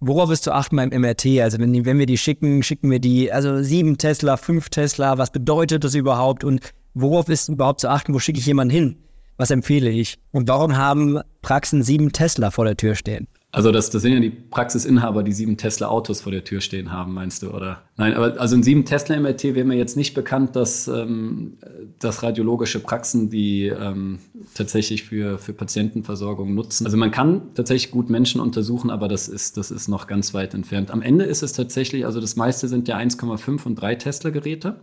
[0.00, 1.40] worauf ist zu achten beim MRT?
[1.40, 5.30] Also wenn, wenn wir die schicken, schicken wir die, also sieben Tesla, fünf Tesla, was
[5.30, 8.96] bedeutet das überhaupt und worauf ist überhaupt zu achten, wo schicke ich jemanden hin?
[9.36, 10.18] Was empfehle ich?
[10.30, 13.26] Und warum haben Praxen sieben Tesla vor der Tür stehen?
[13.54, 17.14] Also das, das sind ja die Praxisinhaber, die sieben Tesla-Autos vor der Tür stehen haben,
[17.14, 17.82] meinst du, oder?
[17.96, 21.56] Nein, aber also in sieben Tesla-MRT wäre mir jetzt nicht bekannt, dass, ähm,
[22.00, 24.18] dass radiologische Praxen die ähm,
[24.54, 26.84] tatsächlich für, für Patientenversorgung nutzen.
[26.84, 30.52] Also man kann tatsächlich gut Menschen untersuchen, aber das ist, das ist noch ganz weit
[30.52, 30.90] entfernt.
[30.90, 34.80] Am Ende ist es tatsächlich, also das meiste sind ja 1,5 und 3 Tesla-Geräte.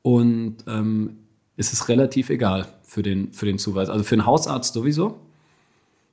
[0.00, 1.18] Und ähm,
[1.56, 3.88] ist es relativ egal für den, für den Zuweis.
[3.88, 5.20] Also für einen Hausarzt sowieso.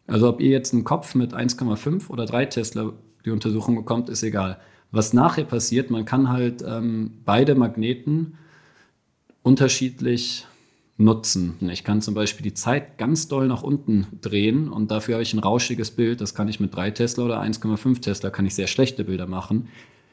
[0.08, 2.94] Also ob ihr jetzt einen Kopf mit 1,5 oder 3 Tesla
[3.26, 4.60] die Untersuchung bekommt, ist egal.
[4.92, 8.38] Was nachher passiert, man kann halt ähm, beide Magneten
[9.42, 10.46] unterschiedlich
[10.98, 11.58] nutzen.
[11.70, 15.34] Ich kann zum Beispiel die Zeit ganz doll nach unten drehen und dafür habe ich
[15.34, 16.22] ein rauschiges Bild.
[16.22, 19.70] Das kann ich mit 3 Tesla oder 1,5 Tesla, kann ich sehr schlechte Bilder machen.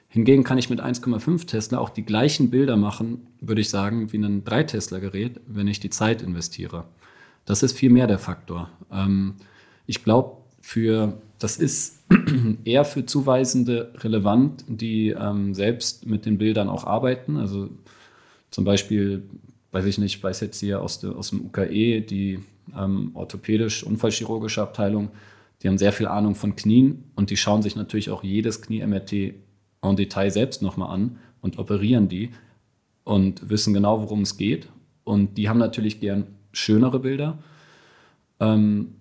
[0.09, 4.17] Hingegen kann ich mit 1,5 Tesla auch die gleichen Bilder machen, würde ich sagen, wie
[4.17, 6.85] ein 3 Tesla Gerät, wenn ich die Zeit investiere.
[7.45, 8.71] Das ist viel mehr der Faktor.
[8.91, 9.35] Ähm,
[9.89, 12.05] ich glaube, für das ist
[12.65, 17.39] eher für Zuweisende relevant, die ähm, selbst mit den Bildern auch arbeiten.
[17.39, 17.71] Also
[18.51, 19.25] zum Beispiel,
[19.73, 22.41] weiß ich nicht, weiß jetzt hier aus, de, aus dem UKE, die
[22.77, 25.09] ähm, orthopädisch-unfallchirurgische Abteilung,
[25.63, 29.13] die haben sehr viel Ahnung von Knien und die schauen sich natürlich auch jedes Knie-MRT
[29.83, 32.31] en Detail selbst nochmal an und operieren die
[33.05, 34.69] und wissen genau, worum es geht.
[35.05, 37.39] Und die haben natürlich gern schönere Bilder.
[38.39, 38.98] Ähm,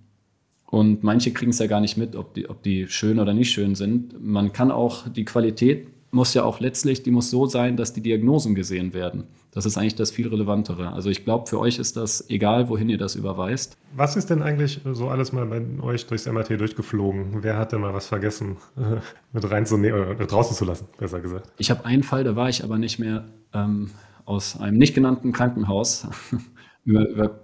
[0.70, 3.52] und manche kriegen es ja gar nicht mit, ob die, ob die schön oder nicht
[3.52, 4.22] schön sind.
[4.22, 8.02] Man kann auch, die Qualität muss ja auch letztlich, die muss so sein, dass die
[8.02, 9.26] Diagnosen gesehen werden.
[9.52, 10.92] Das ist eigentlich das viel Relevantere.
[10.92, 13.78] Also ich glaube, für euch ist das egal, wohin ihr das überweist.
[13.96, 17.44] Was ist denn eigentlich so alles mal bei euch durchs MRT durchgeflogen?
[17.44, 18.58] Wer hat denn mal was vergessen,
[19.34, 21.50] mit reinzunehmen oder draußen zu lassen, besser gesagt?
[21.58, 23.90] Ich habe einen Fall, da war ich aber nicht mehr ähm,
[24.26, 26.08] aus einem nicht genannten Krankenhaus
[26.86, 27.40] über, über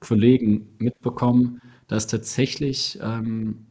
[0.00, 1.60] Kollegen mitbekommen,
[1.92, 3.66] dass tatsächlich ähm,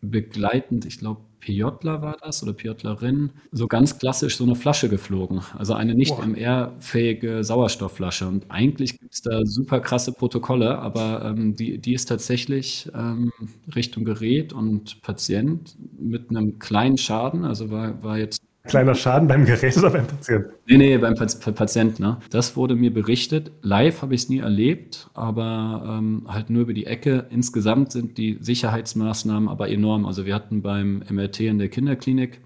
[0.00, 5.40] begleitend, ich glaube, PJler war das oder PJlerin, so ganz klassisch so eine Flasche geflogen.
[5.58, 8.28] Also eine nicht MR-fähige Sauerstoffflasche.
[8.28, 13.32] Und eigentlich gibt es da super krasse Protokolle, aber ähm, die, die ist tatsächlich ähm,
[13.74, 19.44] Richtung Gerät und Patient mit einem kleinen Schaden, also war, war jetzt Kleiner Schaden beim
[19.44, 20.50] Gerät oder beim Patienten?
[20.66, 22.02] Nee, nee, beim Patienten.
[22.02, 22.18] Ne?
[22.30, 23.52] Das wurde mir berichtet.
[23.62, 27.26] Live habe ich es nie erlebt, aber ähm, halt nur über die Ecke.
[27.30, 30.06] Insgesamt sind die Sicherheitsmaßnahmen aber enorm.
[30.06, 32.40] Also wir hatten beim MRT in der Kinderklinik,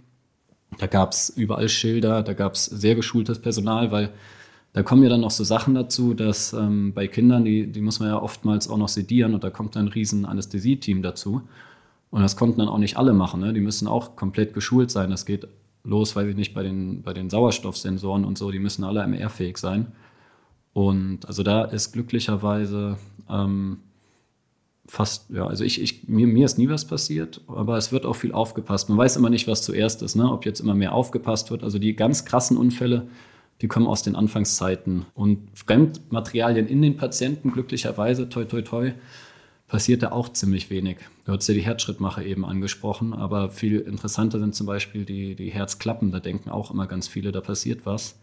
[0.79, 4.11] da gab es überall Schilder, da gab es sehr geschultes Personal, weil
[4.73, 7.99] da kommen ja dann noch so Sachen dazu, dass ähm, bei Kindern, die, die muss
[7.99, 11.43] man ja oftmals auch noch sedieren und da kommt dann ein riesen Anästhesie-Team dazu.
[12.11, 13.41] Und das konnten dann auch nicht alle machen.
[13.41, 13.53] Ne?
[13.53, 15.11] Die müssen auch komplett geschult sein.
[15.11, 15.47] Das geht
[15.85, 19.59] los, weiß ich nicht, bei den, bei den Sauerstoffsensoren und so, die müssen alle MR-fähig
[19.59, 19.93] sein.
[20.73, 22.97] Und also da ist glücklicherweise
[23.29, 23.79] ähm,
[24.87, 28.17] fast, ja, also ich, ich, mir, mir ist nie was passiert, aber es wird auch
[28.17, 28.89] viel aufgepasst.
[28.89, 30.31] Man weiß immer nicht, was zuerst ist, ne?
[30.31, 31.63] ob jetzt immer mehr aufgepasst wird.
[31.63, 33.09] Also die ganz krassen Unfälle,
[33.61, 35.07] die kommen aus den Anfangszeiten.
[35.15, 38.93] Und Fremdmaterialien in den Patienten, glücklicherweise, toi, toi, toi,
[39.71, 40.99] passiert da auch ziemlich wenig.
[41.25, 45.51] Du hast ja die Herzschrittmacher eben angesprochen, aber viel interessanter sind zum Beispiel die, die
[45.51, 46.11] Herzklappen.
[46.11, 48.19] Da denken auch immer ganz viele, da passiert was.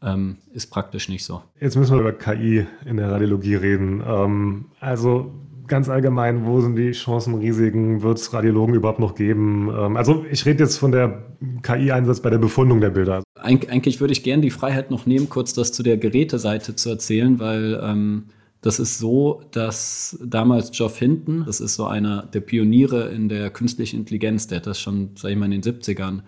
[0.00, 1.42] Ähm, ist praktisch nicht so.
[1.60, 4.02] Jetzt müssen wir über KI in der Radiologie reden.
[4.06, 5.32] Ähm, also
[5.66, 8.02] ganz allgemein, wo sind die Chancen, Risiken?
[8.02, 9.70] Wird es Radiologen überhaupt noch geben?
[9.76, 11.22] Ähm, also ich rede jetzt von der
[11.62, 13.22] KI-Einsatz bei der Befundung der Bilder.
[13.34, 16.88] Eig eigentlich würde ich gerne die Freiheit noch nehmen, kurz das zu der Geräteseite zu
[16.88, 18.24] erzählen, weil ähm,
[18.60, 23.50] das ist so, dass damals Geoff Hinton, das ist so einer der Pioniere in der
[23.50, 26.22] künstlichen Intelligenz, der hat das schon, sag ich mal, in den 70ern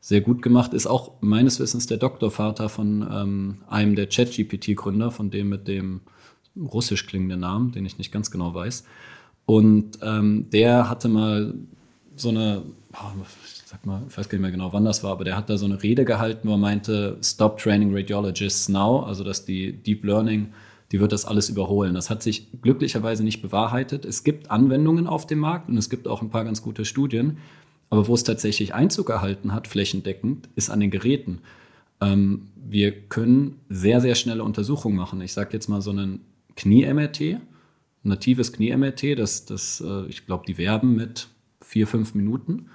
[0.00, 5.30] sehr gut gemacht, ist auch meines Wissens der Doktorvater von ähm, einem der ChatGPT-Gründer, von
[5.30, 6.02] dem mit dem
[6.56, 8.84] russisch klingenden Namen, den ich nicht ganz genau weiß.
[9.46, 11.54] Und ähm, der hatte mal
[12.16, 12.62] so eine,
[12.92, 15.48] ich sag mal, ich weiß gar nicht mehr genau, wann das war, aber der hat
[15.48, 19.72] da so eine Rede gehalten, wo er meinte, Stop training radiologists now, also dass die
[19.72, 20.52] Deep Learning
[20.92, 21.94] die wird das alles überholen.
[21.94, 24.04] Das hat sich glücklicherweise nicht bewahrheitet.
[24.04, 27.38] Es gibt Anwendungen auf dem Markt und es gibt auch ein paar ganz gute Studien.
[27.90, 31.40] Aber wo es tatsächlich Einzug erhalten hat, flächendeckend, ist an den Geräten.
[32.00, 35.20] Ähm, wir können sehr, sehr schnelle Untersuchungen machen.
[35.20, 36.20] Ich sage jetzt mal so einen
[36.56, 37.40] Knie-MRT,
[38.02, 41.28] natives Knie-MRT, das, das, äh, ich glaube, die werben mit
[41.60, 42.66] vier, fünf Minuten.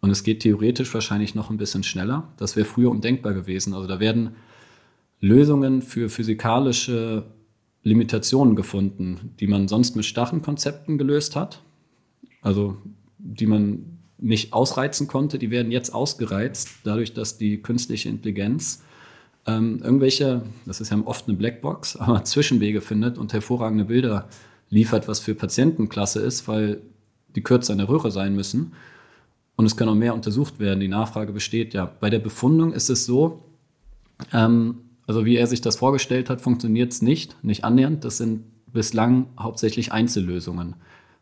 [0.00, 2.32] Und es geht theoretisch wahrscheinlich noch ein bisschen schneller.
[2.36, 3.74] Das wäre früher undenkbar gewesen.
[3.74, 4.36] Also da werden
[5.20, 7.24] Lösungen für physikalische
[7.86, 11.62] Limitationen gefunden, die man sonst mit starren Konzepten gelöst hat,
[12.42, 12.76] also
[13.18, 18.82] die man nicht ausreizen konnte, die werden jetzt ausgereizt, dadurch, dass die künstliche Intelligenz
[19.46, 24.28] ähm, irgendwelche, das ist ja oft eine Blackbox, aber Zwischenwege findet und hervorragende Bilder
[24.68, 26.80] liefert, was für Patientenklasse ist, weil
[27.36, 28.72] die kürzer in der Röhre sein müssen.
[29.54, 30.80] Und es kann auch mehr untersucht werden.
[30.80, 31.86] Die Nachfrage besteht ja.
[32.00, 33.44] Bei der Befundung ist es so,
[34.32, 38.04] ähm, also wie er sich das vorgestellt hat, funktioniert es nicht, nicht annähernd.
[38.04, 40.76] Das sind bislang hauptsächlich Einzellösungen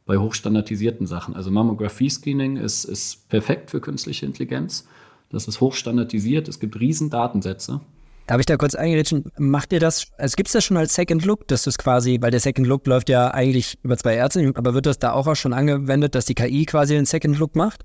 [0.07, 1.35] bei hochstandardisierten Sachen.
[1.35, 4.87] Also Mammographie-Screening ist, ist perfekt für künstliche Intelligenz.
[5.31, 7.81] Das ist hochstandardisiert, es gibt riesen Datensätze.
[8.27, 9.31] Darf ich da kurz eingerätschen?
[9.38, 12.18] Macht ihr das, also gibt es das schon als Second Look, dass du es quasi,
[12.20, 15.35] weil der Second Look läuft ja eigentlich über zwei Ärzte, aber wird das da auch
[15.37, 17.85] schon angewendet, dass die KI quasi den Second Look macht?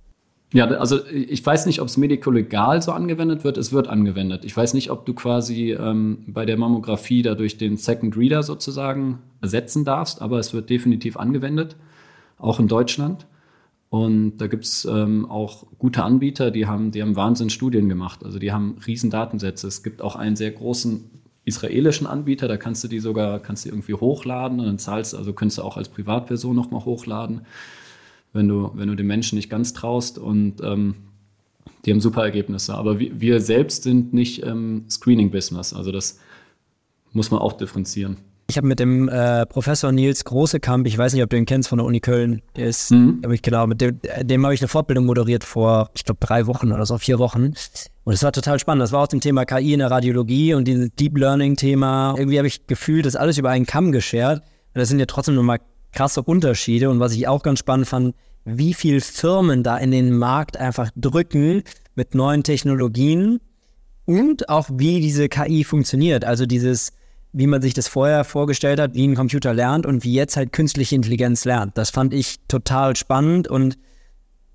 [0.52, 3.58] Ja, also ich weiß nicht, ob es medikolegal so angewendet wird.
[3.58, 4.46] Es wird angewendet.
[4.46, 9.20] Ich weiß nicht, ob du quasi ähm, bei der Mammographie dadurch den Second Reader sozusagen
[9.42, 11.76] ersetzen darfst, aber es wird definitiv angewendet,
[12.40, 13.28] auch in Deutschland.
[13.90, 18.24] Und da gibt es ähm, auch gute Anbieter, die haben, die haben Wahnsinnsstudien gemacht.
[18.24, 19.68] Also die haben riesen Datensätze.
[19.68, 21.12] Es gibt auch einen sehr großen
[21.46, 25.34] israelischen Anbieter, da kannst du die sogar, kannst du irgendwie hochladen und dann zahlst, also
[25.34, 27.42] könntest du auch als Privatperson nochmal hochladen
[28.34, 30.96] wenn du, wenn du den Menschen nicht ganz traust und ähm,
[31.86, 32.76] die haben super Ergebnisse.
[32.76, 35.74] Aber wir, wir selbst sind nicht im Screening-Business.
[35.74, 36.20] Also das
[37.14, 38.18] muss man auch differenzieren.
[38.50, 41.70] Ich habe mit dem äh, Professor Nils Großekamp, ich weiß nicht, ob du ihn kennst
[41.70, 43.22] von der Uni Köln, der ist, mhm.
[43.32, 46.72] ich genau, mit dem, dem habe ich eine Fortbildung moderiert vor, ich glaube, drei Wochen
[46.72, 47.54] oder so, vier Wochen.
[48.06, 48.82] Und es war total spannend.
[48.82, 52.16] Das war aus dem Thema KI in der Radiologie und dieses Deep Learning-Thema.
[52.18, 54.42] Irgendwie habe ich gefühlt, das alles über einen Kamm geschert.
[54.74, 55.60] Das sind ja trotzdem nochmal
[55.92, 56.90] krasse Unterschiede.
[56.90, 60.90] Und was ich auch ganz spannend fand, wie viele Firmen da in den Markt einfach
[60.96, 61.64] drücken
[61.96, 63.40] mit neuen Technologien
[64.06, 66.26] und auch wie diese KI funktioniert.
[66.26, 66.94] Also dieses,
[67.32, 70.52] wie man sich das vorher vorgestellt hat, wie ein Computer lernt und wie jetzt halt
[70.52, 71.78] künstliche Intelligenz lernt.
[71.78, 73.78] Das fand ich total spannend und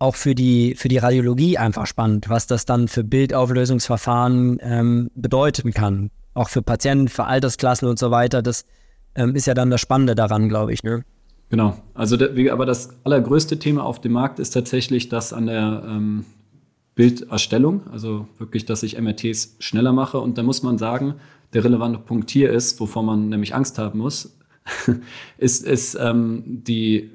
[0.00, 5.72] auch für die, für die Radiologie einfach spannend, was das dann für Bildauflösungsverfahren ähm, bedeuten
[5.72, 6.10] kann.
[6.34, 8.42] Auch für Patienten, für Altersklassen und so weiter.
[8.42, 8.64] Das
[9.14, 10.82] ähm, ist ja dann das Spannende daran, glaube ich.
[10.82, 11.04] Ne?
[11.50, 11.76] Genau.
[11.94, 12.16] Also,
[12.50, 16.24] aber das allergrößte Thema auf dem Markt ist tatsächlich das an der ähm,
[16.94, 17.82] Bilderstellung.
[17.92, 20.18] Also wirklich, dass ich MRTs schneller mache.
[20.18, 21.14] Und da muss man sagen,
[21.52, 24.36] der relevante Punkt hier ist, wovor man nämlich Angst haben muss,
[25.38, 27.10] ist, ist ähm, die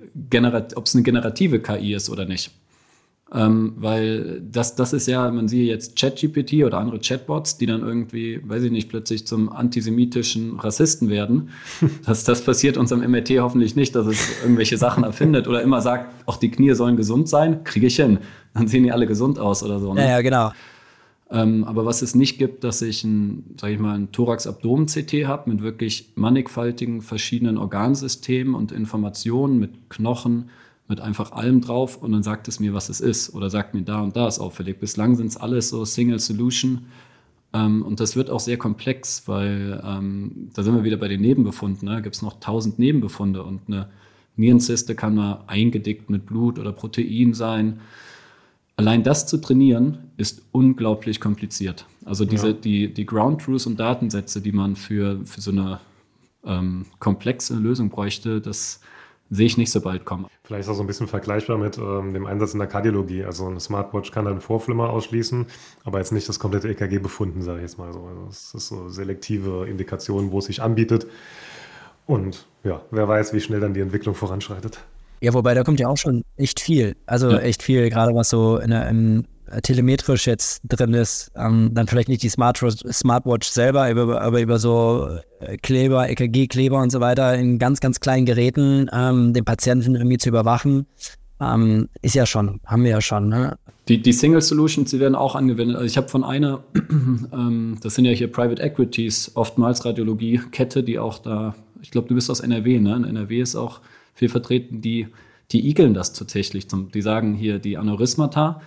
[0.75, 2.51] ob es eine generative KI ist oder nicht.
[3.31, 7.81] Ähm, weil das, das ist ja, man sieht jetzt ChatGPT oder andere Chatbots, die dann
[7.81, 11.49] irgendwie, weiß ich nicht, plötzlich zum antisemitischen Rassisten werden.
[12.05, 15.81] Das, das passiert uns am MRT hoffentlich nicht, dass es irgendwelche Sachen erfindet oder immer
[15.81, 18.19] sagt, auch die Knie sollen gesund sein, kriege ich hin.
[18.53, 19.93] Dann sehen die alle gesund aus oder so.
[19.93, 20.01] Ne?
[20.01, 20.51] Ja, ja, genau.
[21.31, 25.51] Ähm, aber was es nicht gibt, dass ich ein, sag ich mal, ein Thorax-Abdomen-CT habe
[25.51, 30.49] mit wirklich mannigfaltigen verschiedenen Organsystemen und Informationen mit Knochen,
[30.89, 33.83] mit einfach allem drauf und dann sagt es mir, was es ist oder sagt mir,
[33.83, 34.79] da und da ist auffällig.
[34.79, 36.87] Bislang sind es alles so Single Solution
[37.53, 41.21] ähm, und das wird auch sehr komplex, weil ähm, da sind wir wieder bei den
[41.21, 41.87] Nebenbefunden.
[41.87, 42.01] Da ne?
[42.01, 43.87] gibt es noch tausend Nebenbefunde und eine
[44.35, 47.81] Nierenzyste kann mal eingedickt mit Blut oder Protein sein.
[48.75, 51.85] Allein das zu trainieren ist unglaublich kompliziert.
[52.03, 52.53] Also diese, ja.
[52.53, 55.79] die, die Ground Truths und Datensätze, die man für, für so eine
[56.45, 58.79] ähm, komplexe Lösung bräuchte, das
[59.29, 60.27] sehe ich nicht so bald kommen.
[60.43, 63.23] Vielleicht ist auch so ein bisschen vergleichbar mit ähm, dem Einsatz in der Kardiologie.
[63.23, 65.45] Also eine Smartwatch kann dann Vorflimmer ausschließen,
[65.83, 68.03] aber jetzt nicht das komplette EKG befunden, sage ich jetzt mal so.
[68.05, 71.07] Also es ist so selektive Indikation, wo es sich anbietet.
[72.05, 74.79] Und ja, wer weiß, wie schnell dann die Entwicklung voranschreitet.
[75.21, 76.95] Ja, wobei da kommt ja auch schon echt viel.
[77.05, 77.39] Also ja.
[77.39, 79.25] echt viel, gerade was so in der, im
[79.61, 85.09] telemetrisch jetzt drin ist, ähm, dann vielleicht nicht die Smart Smartwatch selber, aber, über so
[85.39, 90.17] äh, Kleber, EKG-Kleber und so weiter in ganz, ganz kleinen Geräten ähm, den Patienten irgendwie
[90.17, 90.85] zu überwachen,
[91.41, 93.29] ähm, ist ja schon, haben wir ja schon.
[93.29, 93.57] Ne?
[93.87, 95.77] Die, die Single Solutions, die werden auch angewendet.
[95.77, 96.63] Also ich habe von einer,
[97.33, 102.15] ähm, das sind ja hier Private Equities, oftmals Radiologie-Kette, die auch da, ich glaube, du
[102.15, 102.95] bist aus NRW, ne?
[102.95, 103.79] In NRW ist auch
[104.13, 105.07] viel vertreten, die,
[105.51, 106.67] die igeln das tatsächlich.
[106.67, 108.63] Die sagen hier die Aneurysmata äh,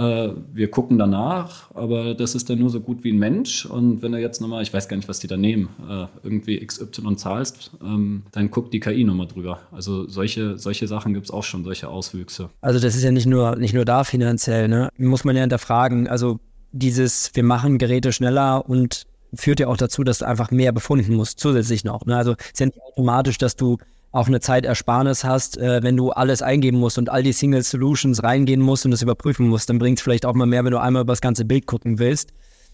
[0.00, 3.66] wir gucken danach, aber das ist dann nur so gut wie ein Mensch.
[3.66, 6.64] Und wenn du jetzt nochmal, ich weiß gar nicht, was die da nehmen, äh, irgendwie
[6.64, 9.60] XY zahlst, ähm, dann guckt die KI nochmal drüber.
[9.72, 12.50] Also solche, solche Sachen gibt es auch schon, solche Auswüchse.
[12.60, 14.88] Also das ist ja nicht nur, nicht nur da finanziell, ne?
[14.96, 16.08] Muss man ja hinterfragen.
[16.08, 16.40] Also
[16.72, 21.14] dieses, wir machen Geräte schneller und führt ja auch dazu, dass du einfach mehr befunden
[21.14, 22.04] musst, zusätzlich noch.
[22.06, 22.16] Ne?
[22.16, 23.78] Also es ist ja nicht automatisch, dass du
[24.12, 28.22] auch eine Zeitersparnis hast, äh, wenn du alles eingeben musst und all die Single Solutions
[28.22, 30.80] reingehen musst und das überprüfen musst, dann bringt es vielleicht auch mal mehr, wenn du
[30.80, 32.32] einmal über das ganze Bild gucken willst.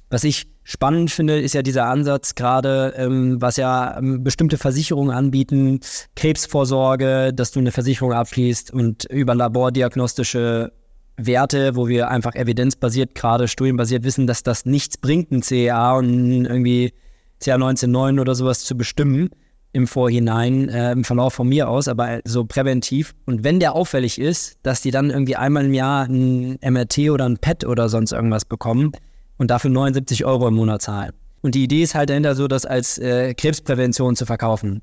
[0.09, 5.15] Was ich spannend finde, ist ja dieser Ansatz gerade, ähm, was ja ähm, bestimmte Versicherungen
[5.15, 5.81] anbieten,
[6.15, 10.73] Krebsvorsorge, dass du eine Versicherung abschließt und über labordiagnostische
[11.19, 16.45] Werte, wo wir einfach evidenzbasiert, gerade studienbasiert wissen, dass das nichts bringt, ein CA und
[16.45, 16.93] irgendwie
[17.41, 19.31] CA 19.9 oder sowas zu bestimmen
[19.73, 23.15] im Vorhinein, äh, im Verlauf von mir aus, aber so präventiv.
[23.27, 27.29] Und wenn der auffällig ist, dass die dann irgendwie einmal im Jahr ein MRT oder
[27.29, 28.93] ein PET oder sonst irgendwas bekommen
[29.37, 31.13] und dafür 79 Euro im Monat zahlen.
[31.43, 34.83] Und die Idee ist halt dahinter so, das als äh, Krebsprävention zu verkaufen.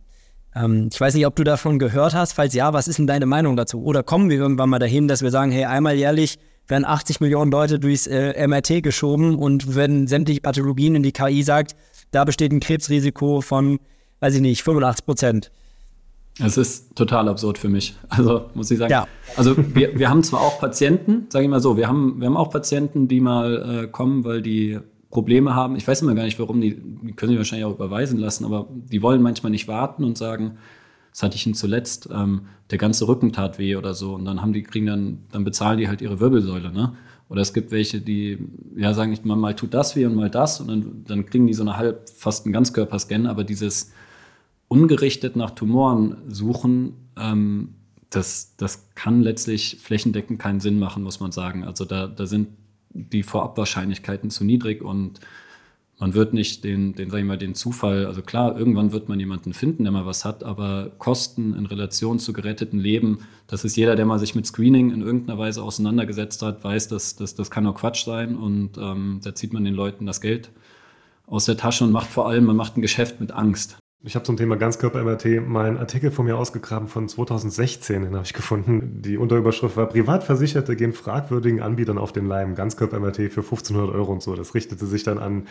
[0.55, 2.33] Ähm, ich weiß nicht, ob du davon gehört hast.
[2.33, 3.83] Falls ja, was ist denn deine Meinung dazu?
[3.83, 7.51] Oder kommen wir irgendwann mal dahin, dass wir sagen, hey, einmal jährlich werden 80 Millionen
[7.51, 11.75] Leute durchs äh, MRT geschoben und wenn sämtliche Pathologien in die KI sagt,
[12.11, 13.79] da besteht ein Krebsrisiko von,
[14.23, 15.51] weiß ich nicht, 85 Prozent.
[16.39, 17.93] Es ist total absurd für mich.
[18.07, 18.89] Also muss ich sagen.
[18.89, 19.05] Ja.
[19.35, 22.37] Also wir, wir haben zwar auch Patienten, sage ich mal so, wir haben, wir haben
[22.37, 24.79] auch Patienten, die mal äh, kommen, weil die
[25.11, 25.75] Probleme haben.
[25.75, 28.67] Ich weiß immer gar nicht, warum, die, die können sie wahrscheinlich auch überweisen lassen, aber
[28.71, 30.57] die wollen manchmal nicht warten und sagen,
[31.11, 34.15] das hatte ich ihnen zuletzt, ähm, der ganze Rücken tat weh oder so.
[34.15, 36.93] Und dann haben die, kriegen dann, dann bezahlen die halt ihre Wirbelsäule, ne?
[37.27, 38.37] Oder es gibt welche, die
[38.77, 41.45] ja sagen, ich mal, mal tut das weh und mal das und dann, dann kriegen
[41.45, 43.91] die so eine halb, fast einen Ganzkörperscan, aber dieses
[44.73, 47.75] ungerichtet nach Tumoren suchen, ähm,
[48.09, 51.63] das, das kann letztlich flächendeckend keinen Sinn machen, muss man sagen.
[51.63, 52.49] Also da, da sind
[52.89, 55.19] die Vorabwahrscheinlichkeiten zu niedrig und
[55.99, 59.19] man wird nicht den, den, sag ich mal, den Zufall, also klar, irgendwann wird man
[59.19, 63.75] jemanden finden, der mal was hat, aber Kosten in Relation zu geretteten Leben, das ist
[63.75, 67.51] jeder, der mal sich mit Screening in irgendeiner Weise auseinandergesetzt hat, weiß, dass, dass das
[67.51, 70.49] kann nur Quatsch sein und ähm, da zieht man den Leuten das Geld
[71.27, 73.77] aus der Tasche und macht vor allem, man macht ein Geschäft mit Angst.
[74.05, 78.33] Ich habe zum Thema Ganzkörper-MRT meinen Artikel von mir ausgegraben von 2016, den habe ich
[78.33, 79.01] gefunden.
[79.01, 82.53] Die Unterüberschrift war Privatversicherte gehen fragwürdigen Anbietern auf den Leim.
[82.53, 84.35] Ganzkörper-MRT für 1500 Euro und so.
[84.35, 85.47] Das richtete sich dann an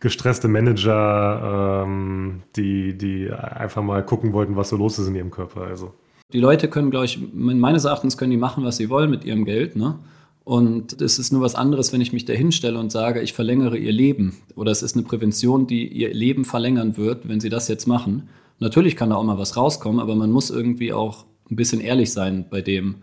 [0.00, 5.30] gestresste Manager, ähm, die, die einfach mal gucken wollten, was so los ist in ihrem
[5.30, 5.62] Körper.
[5.62, 5.94] Also.
[6.34, 9.46] Die Leute können, glaube ich, meines Erachtens können die machen, was sie wollen mit ihrem
[9.46, 9.76] Geld.
[9.76, 9.98] Ne?
[10.44, 13.78] Und es ist nur was anderes, wenn ich mich da hinstelle und sage, ich verlängere
[13.78, 14.36] ihr Leben.
[14.54, 18.28] Oder es ist eine Prävention, die ihr Leben verlängern wird, wenn sie das jetzt machen.
[18.58, 22.12] Natürlich kann da auch mal was rauskommen, aber man muss irgendwie auch ein bisschen ehrlich
[22.12, 22.96] sein bei dem,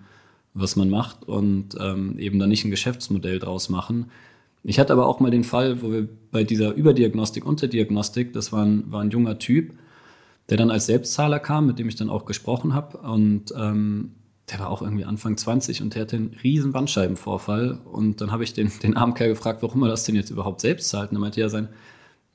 [0.53, 4.11] was man macht und ähm, eben da nicht ein Geschäftsmodell draus machen.
[4.63, 8.63] Ich hatte aber auch mal den Fall, wo wir bei dieser Überdiagnostik, Unterdiagnostik, das war
[8.63, 9.73] ein, war ein junger Typ,
[10.49, 12.97] der dann als Selbstzahler kam, mit dem ich dann auch gesprochen habe.
[12.99, 14.11] Und ähm,
[14.51, 17.79] der war auch irgendwie Anfang 20 und der hatte einen riesen Bandscheibenvorfall.
[17.85, 20.61] Und dann habe ich den, den armen Kerl gefragt, warum er das denn jetzt überhaupt
[20.61, 21.11] selbst zahlt.
[21.11, 21.69] Und er meinte ja, sein,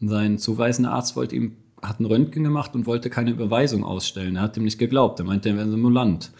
[0.00, 4.36] sein zuweisender Arzt wollte ihm, hat ein Röntgen gemacht und wollte keine Überweisung ausstellen.
[4.36, 5.20] Er hat ihm nicht geglaubt.
[5.20, 6.32] Er meinte, er wäre ein Simulant.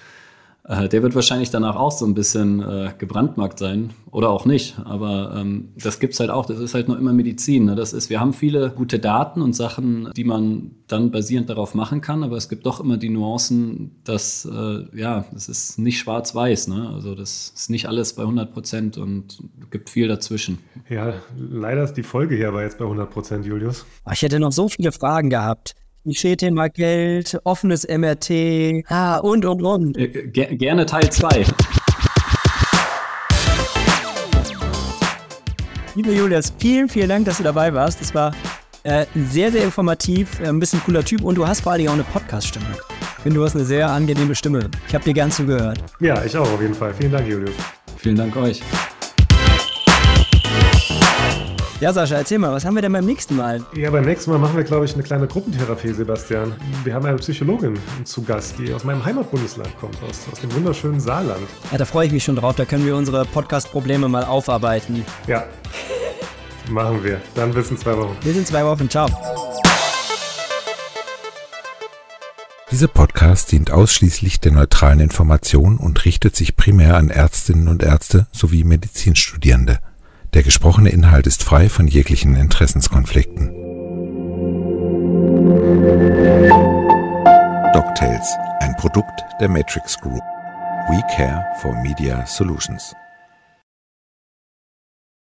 [0.69, 4.77] Äh, der wird wahrscheinlich danach auch so ein bisschen äh, gebrandmarkt sein oder auch nicht.
[4.85, 6.47] Aber ähm, das es halt auch.
[6.47, 7.67] Das ist halt noch immer Medizin.
[7.67, 7.77] Ne?
[7.77, 12.01] Das ist, wir haben viele gute Daten und Sachen, die man dann basierend darauf machen
[12.01, 12.25] kann.
[12.25, 16.69] Aber es gibt doch immer die Nuancen, dass äh, ja, es ist nicht schwarz-weiß.
[16.69, 16.91] Ne?
[16.93, 19.39] Also das ist nicht alles bei 100 Prozent und
[19.71, 20.59] gibt viel dazwischen.
[20.89, 23.87] Ja, leider ist die Folge hier aber jetzt bei 100 Prozent, Julius.
[24.12, 25.75] Ich hätte noch so viele Fragen gehabt.
[26.07, 29.99] Klischee-Thema Geld, offenes MRT, ah, und, und, und.
[29.99, 31.45] Äh, ger gerne Teil 2.
[35.97, 38.01] Liebe Julius, vielen, vielen Dank, dass du dabei warst.
[38.01, 38.33] Das war
[38.85, 41.95] äh, sehr, sehr informativ, äh, ein bisschen cooler Typ und du hast vor allem auch
[41.95, 42.67] eine Podcast-Stimme.
[43.17, 44.71] Ich finde, du hast eine sehr angenehme Stimme.
[44.87, 45.83] Ich habe dir gern zugehört.
[45.99, 46.95] Ja, ich auch auf jeden Fall.
[46.95, 47.55] Vielen Dank, Julius.
[47.97, 48.63] Vielen Dank euch.
[51.79, 53.62] Ja, Sascha, erzähl mal, was haben wir denn beim nächsten Mal?
[53.74, 56.55] Ja, beim nächsten Mal machen wir, glaube ich, eine kleine Gruppentherapie, Sebastian.
[56.85, 61.01] Wir haben eine Psychologin zu Gast, die aus meinem Heimatbundesland kommt, aus, aus dem wunderschönen
[61.01, 61.47] Saarland.
[61.70, 62.57] Ja, da freue ich mich schon drauf.
[62.57, 65.05] Da können wir unsere Podcast-Probleme mal aufarbeiten.
[65.27, 65.45] Ja,
[66.70, 67.20] machen wir.
[67.35, 68.16] Dann bis in zwei Wochen.
[68.24, 68.89] Bis in zwei Wochen.
[68.89, 69.11] Ciao.
[72.70, 78.29] Dieser Podcast dient ausschließlich der neutralen Information und richtet sich primär an Ärztinnen und Ärzte
[78.33, 79.79] sowie Medizinstudierende.
[80.37, 83.55] Der gesprochene Inhalt ist frei von jeglichen Interessenskonflikten.
[87.72, 90.20] DocTales, ein Produkt der Matrix Group.
[90.91, 92.95] We care for Media Solutions.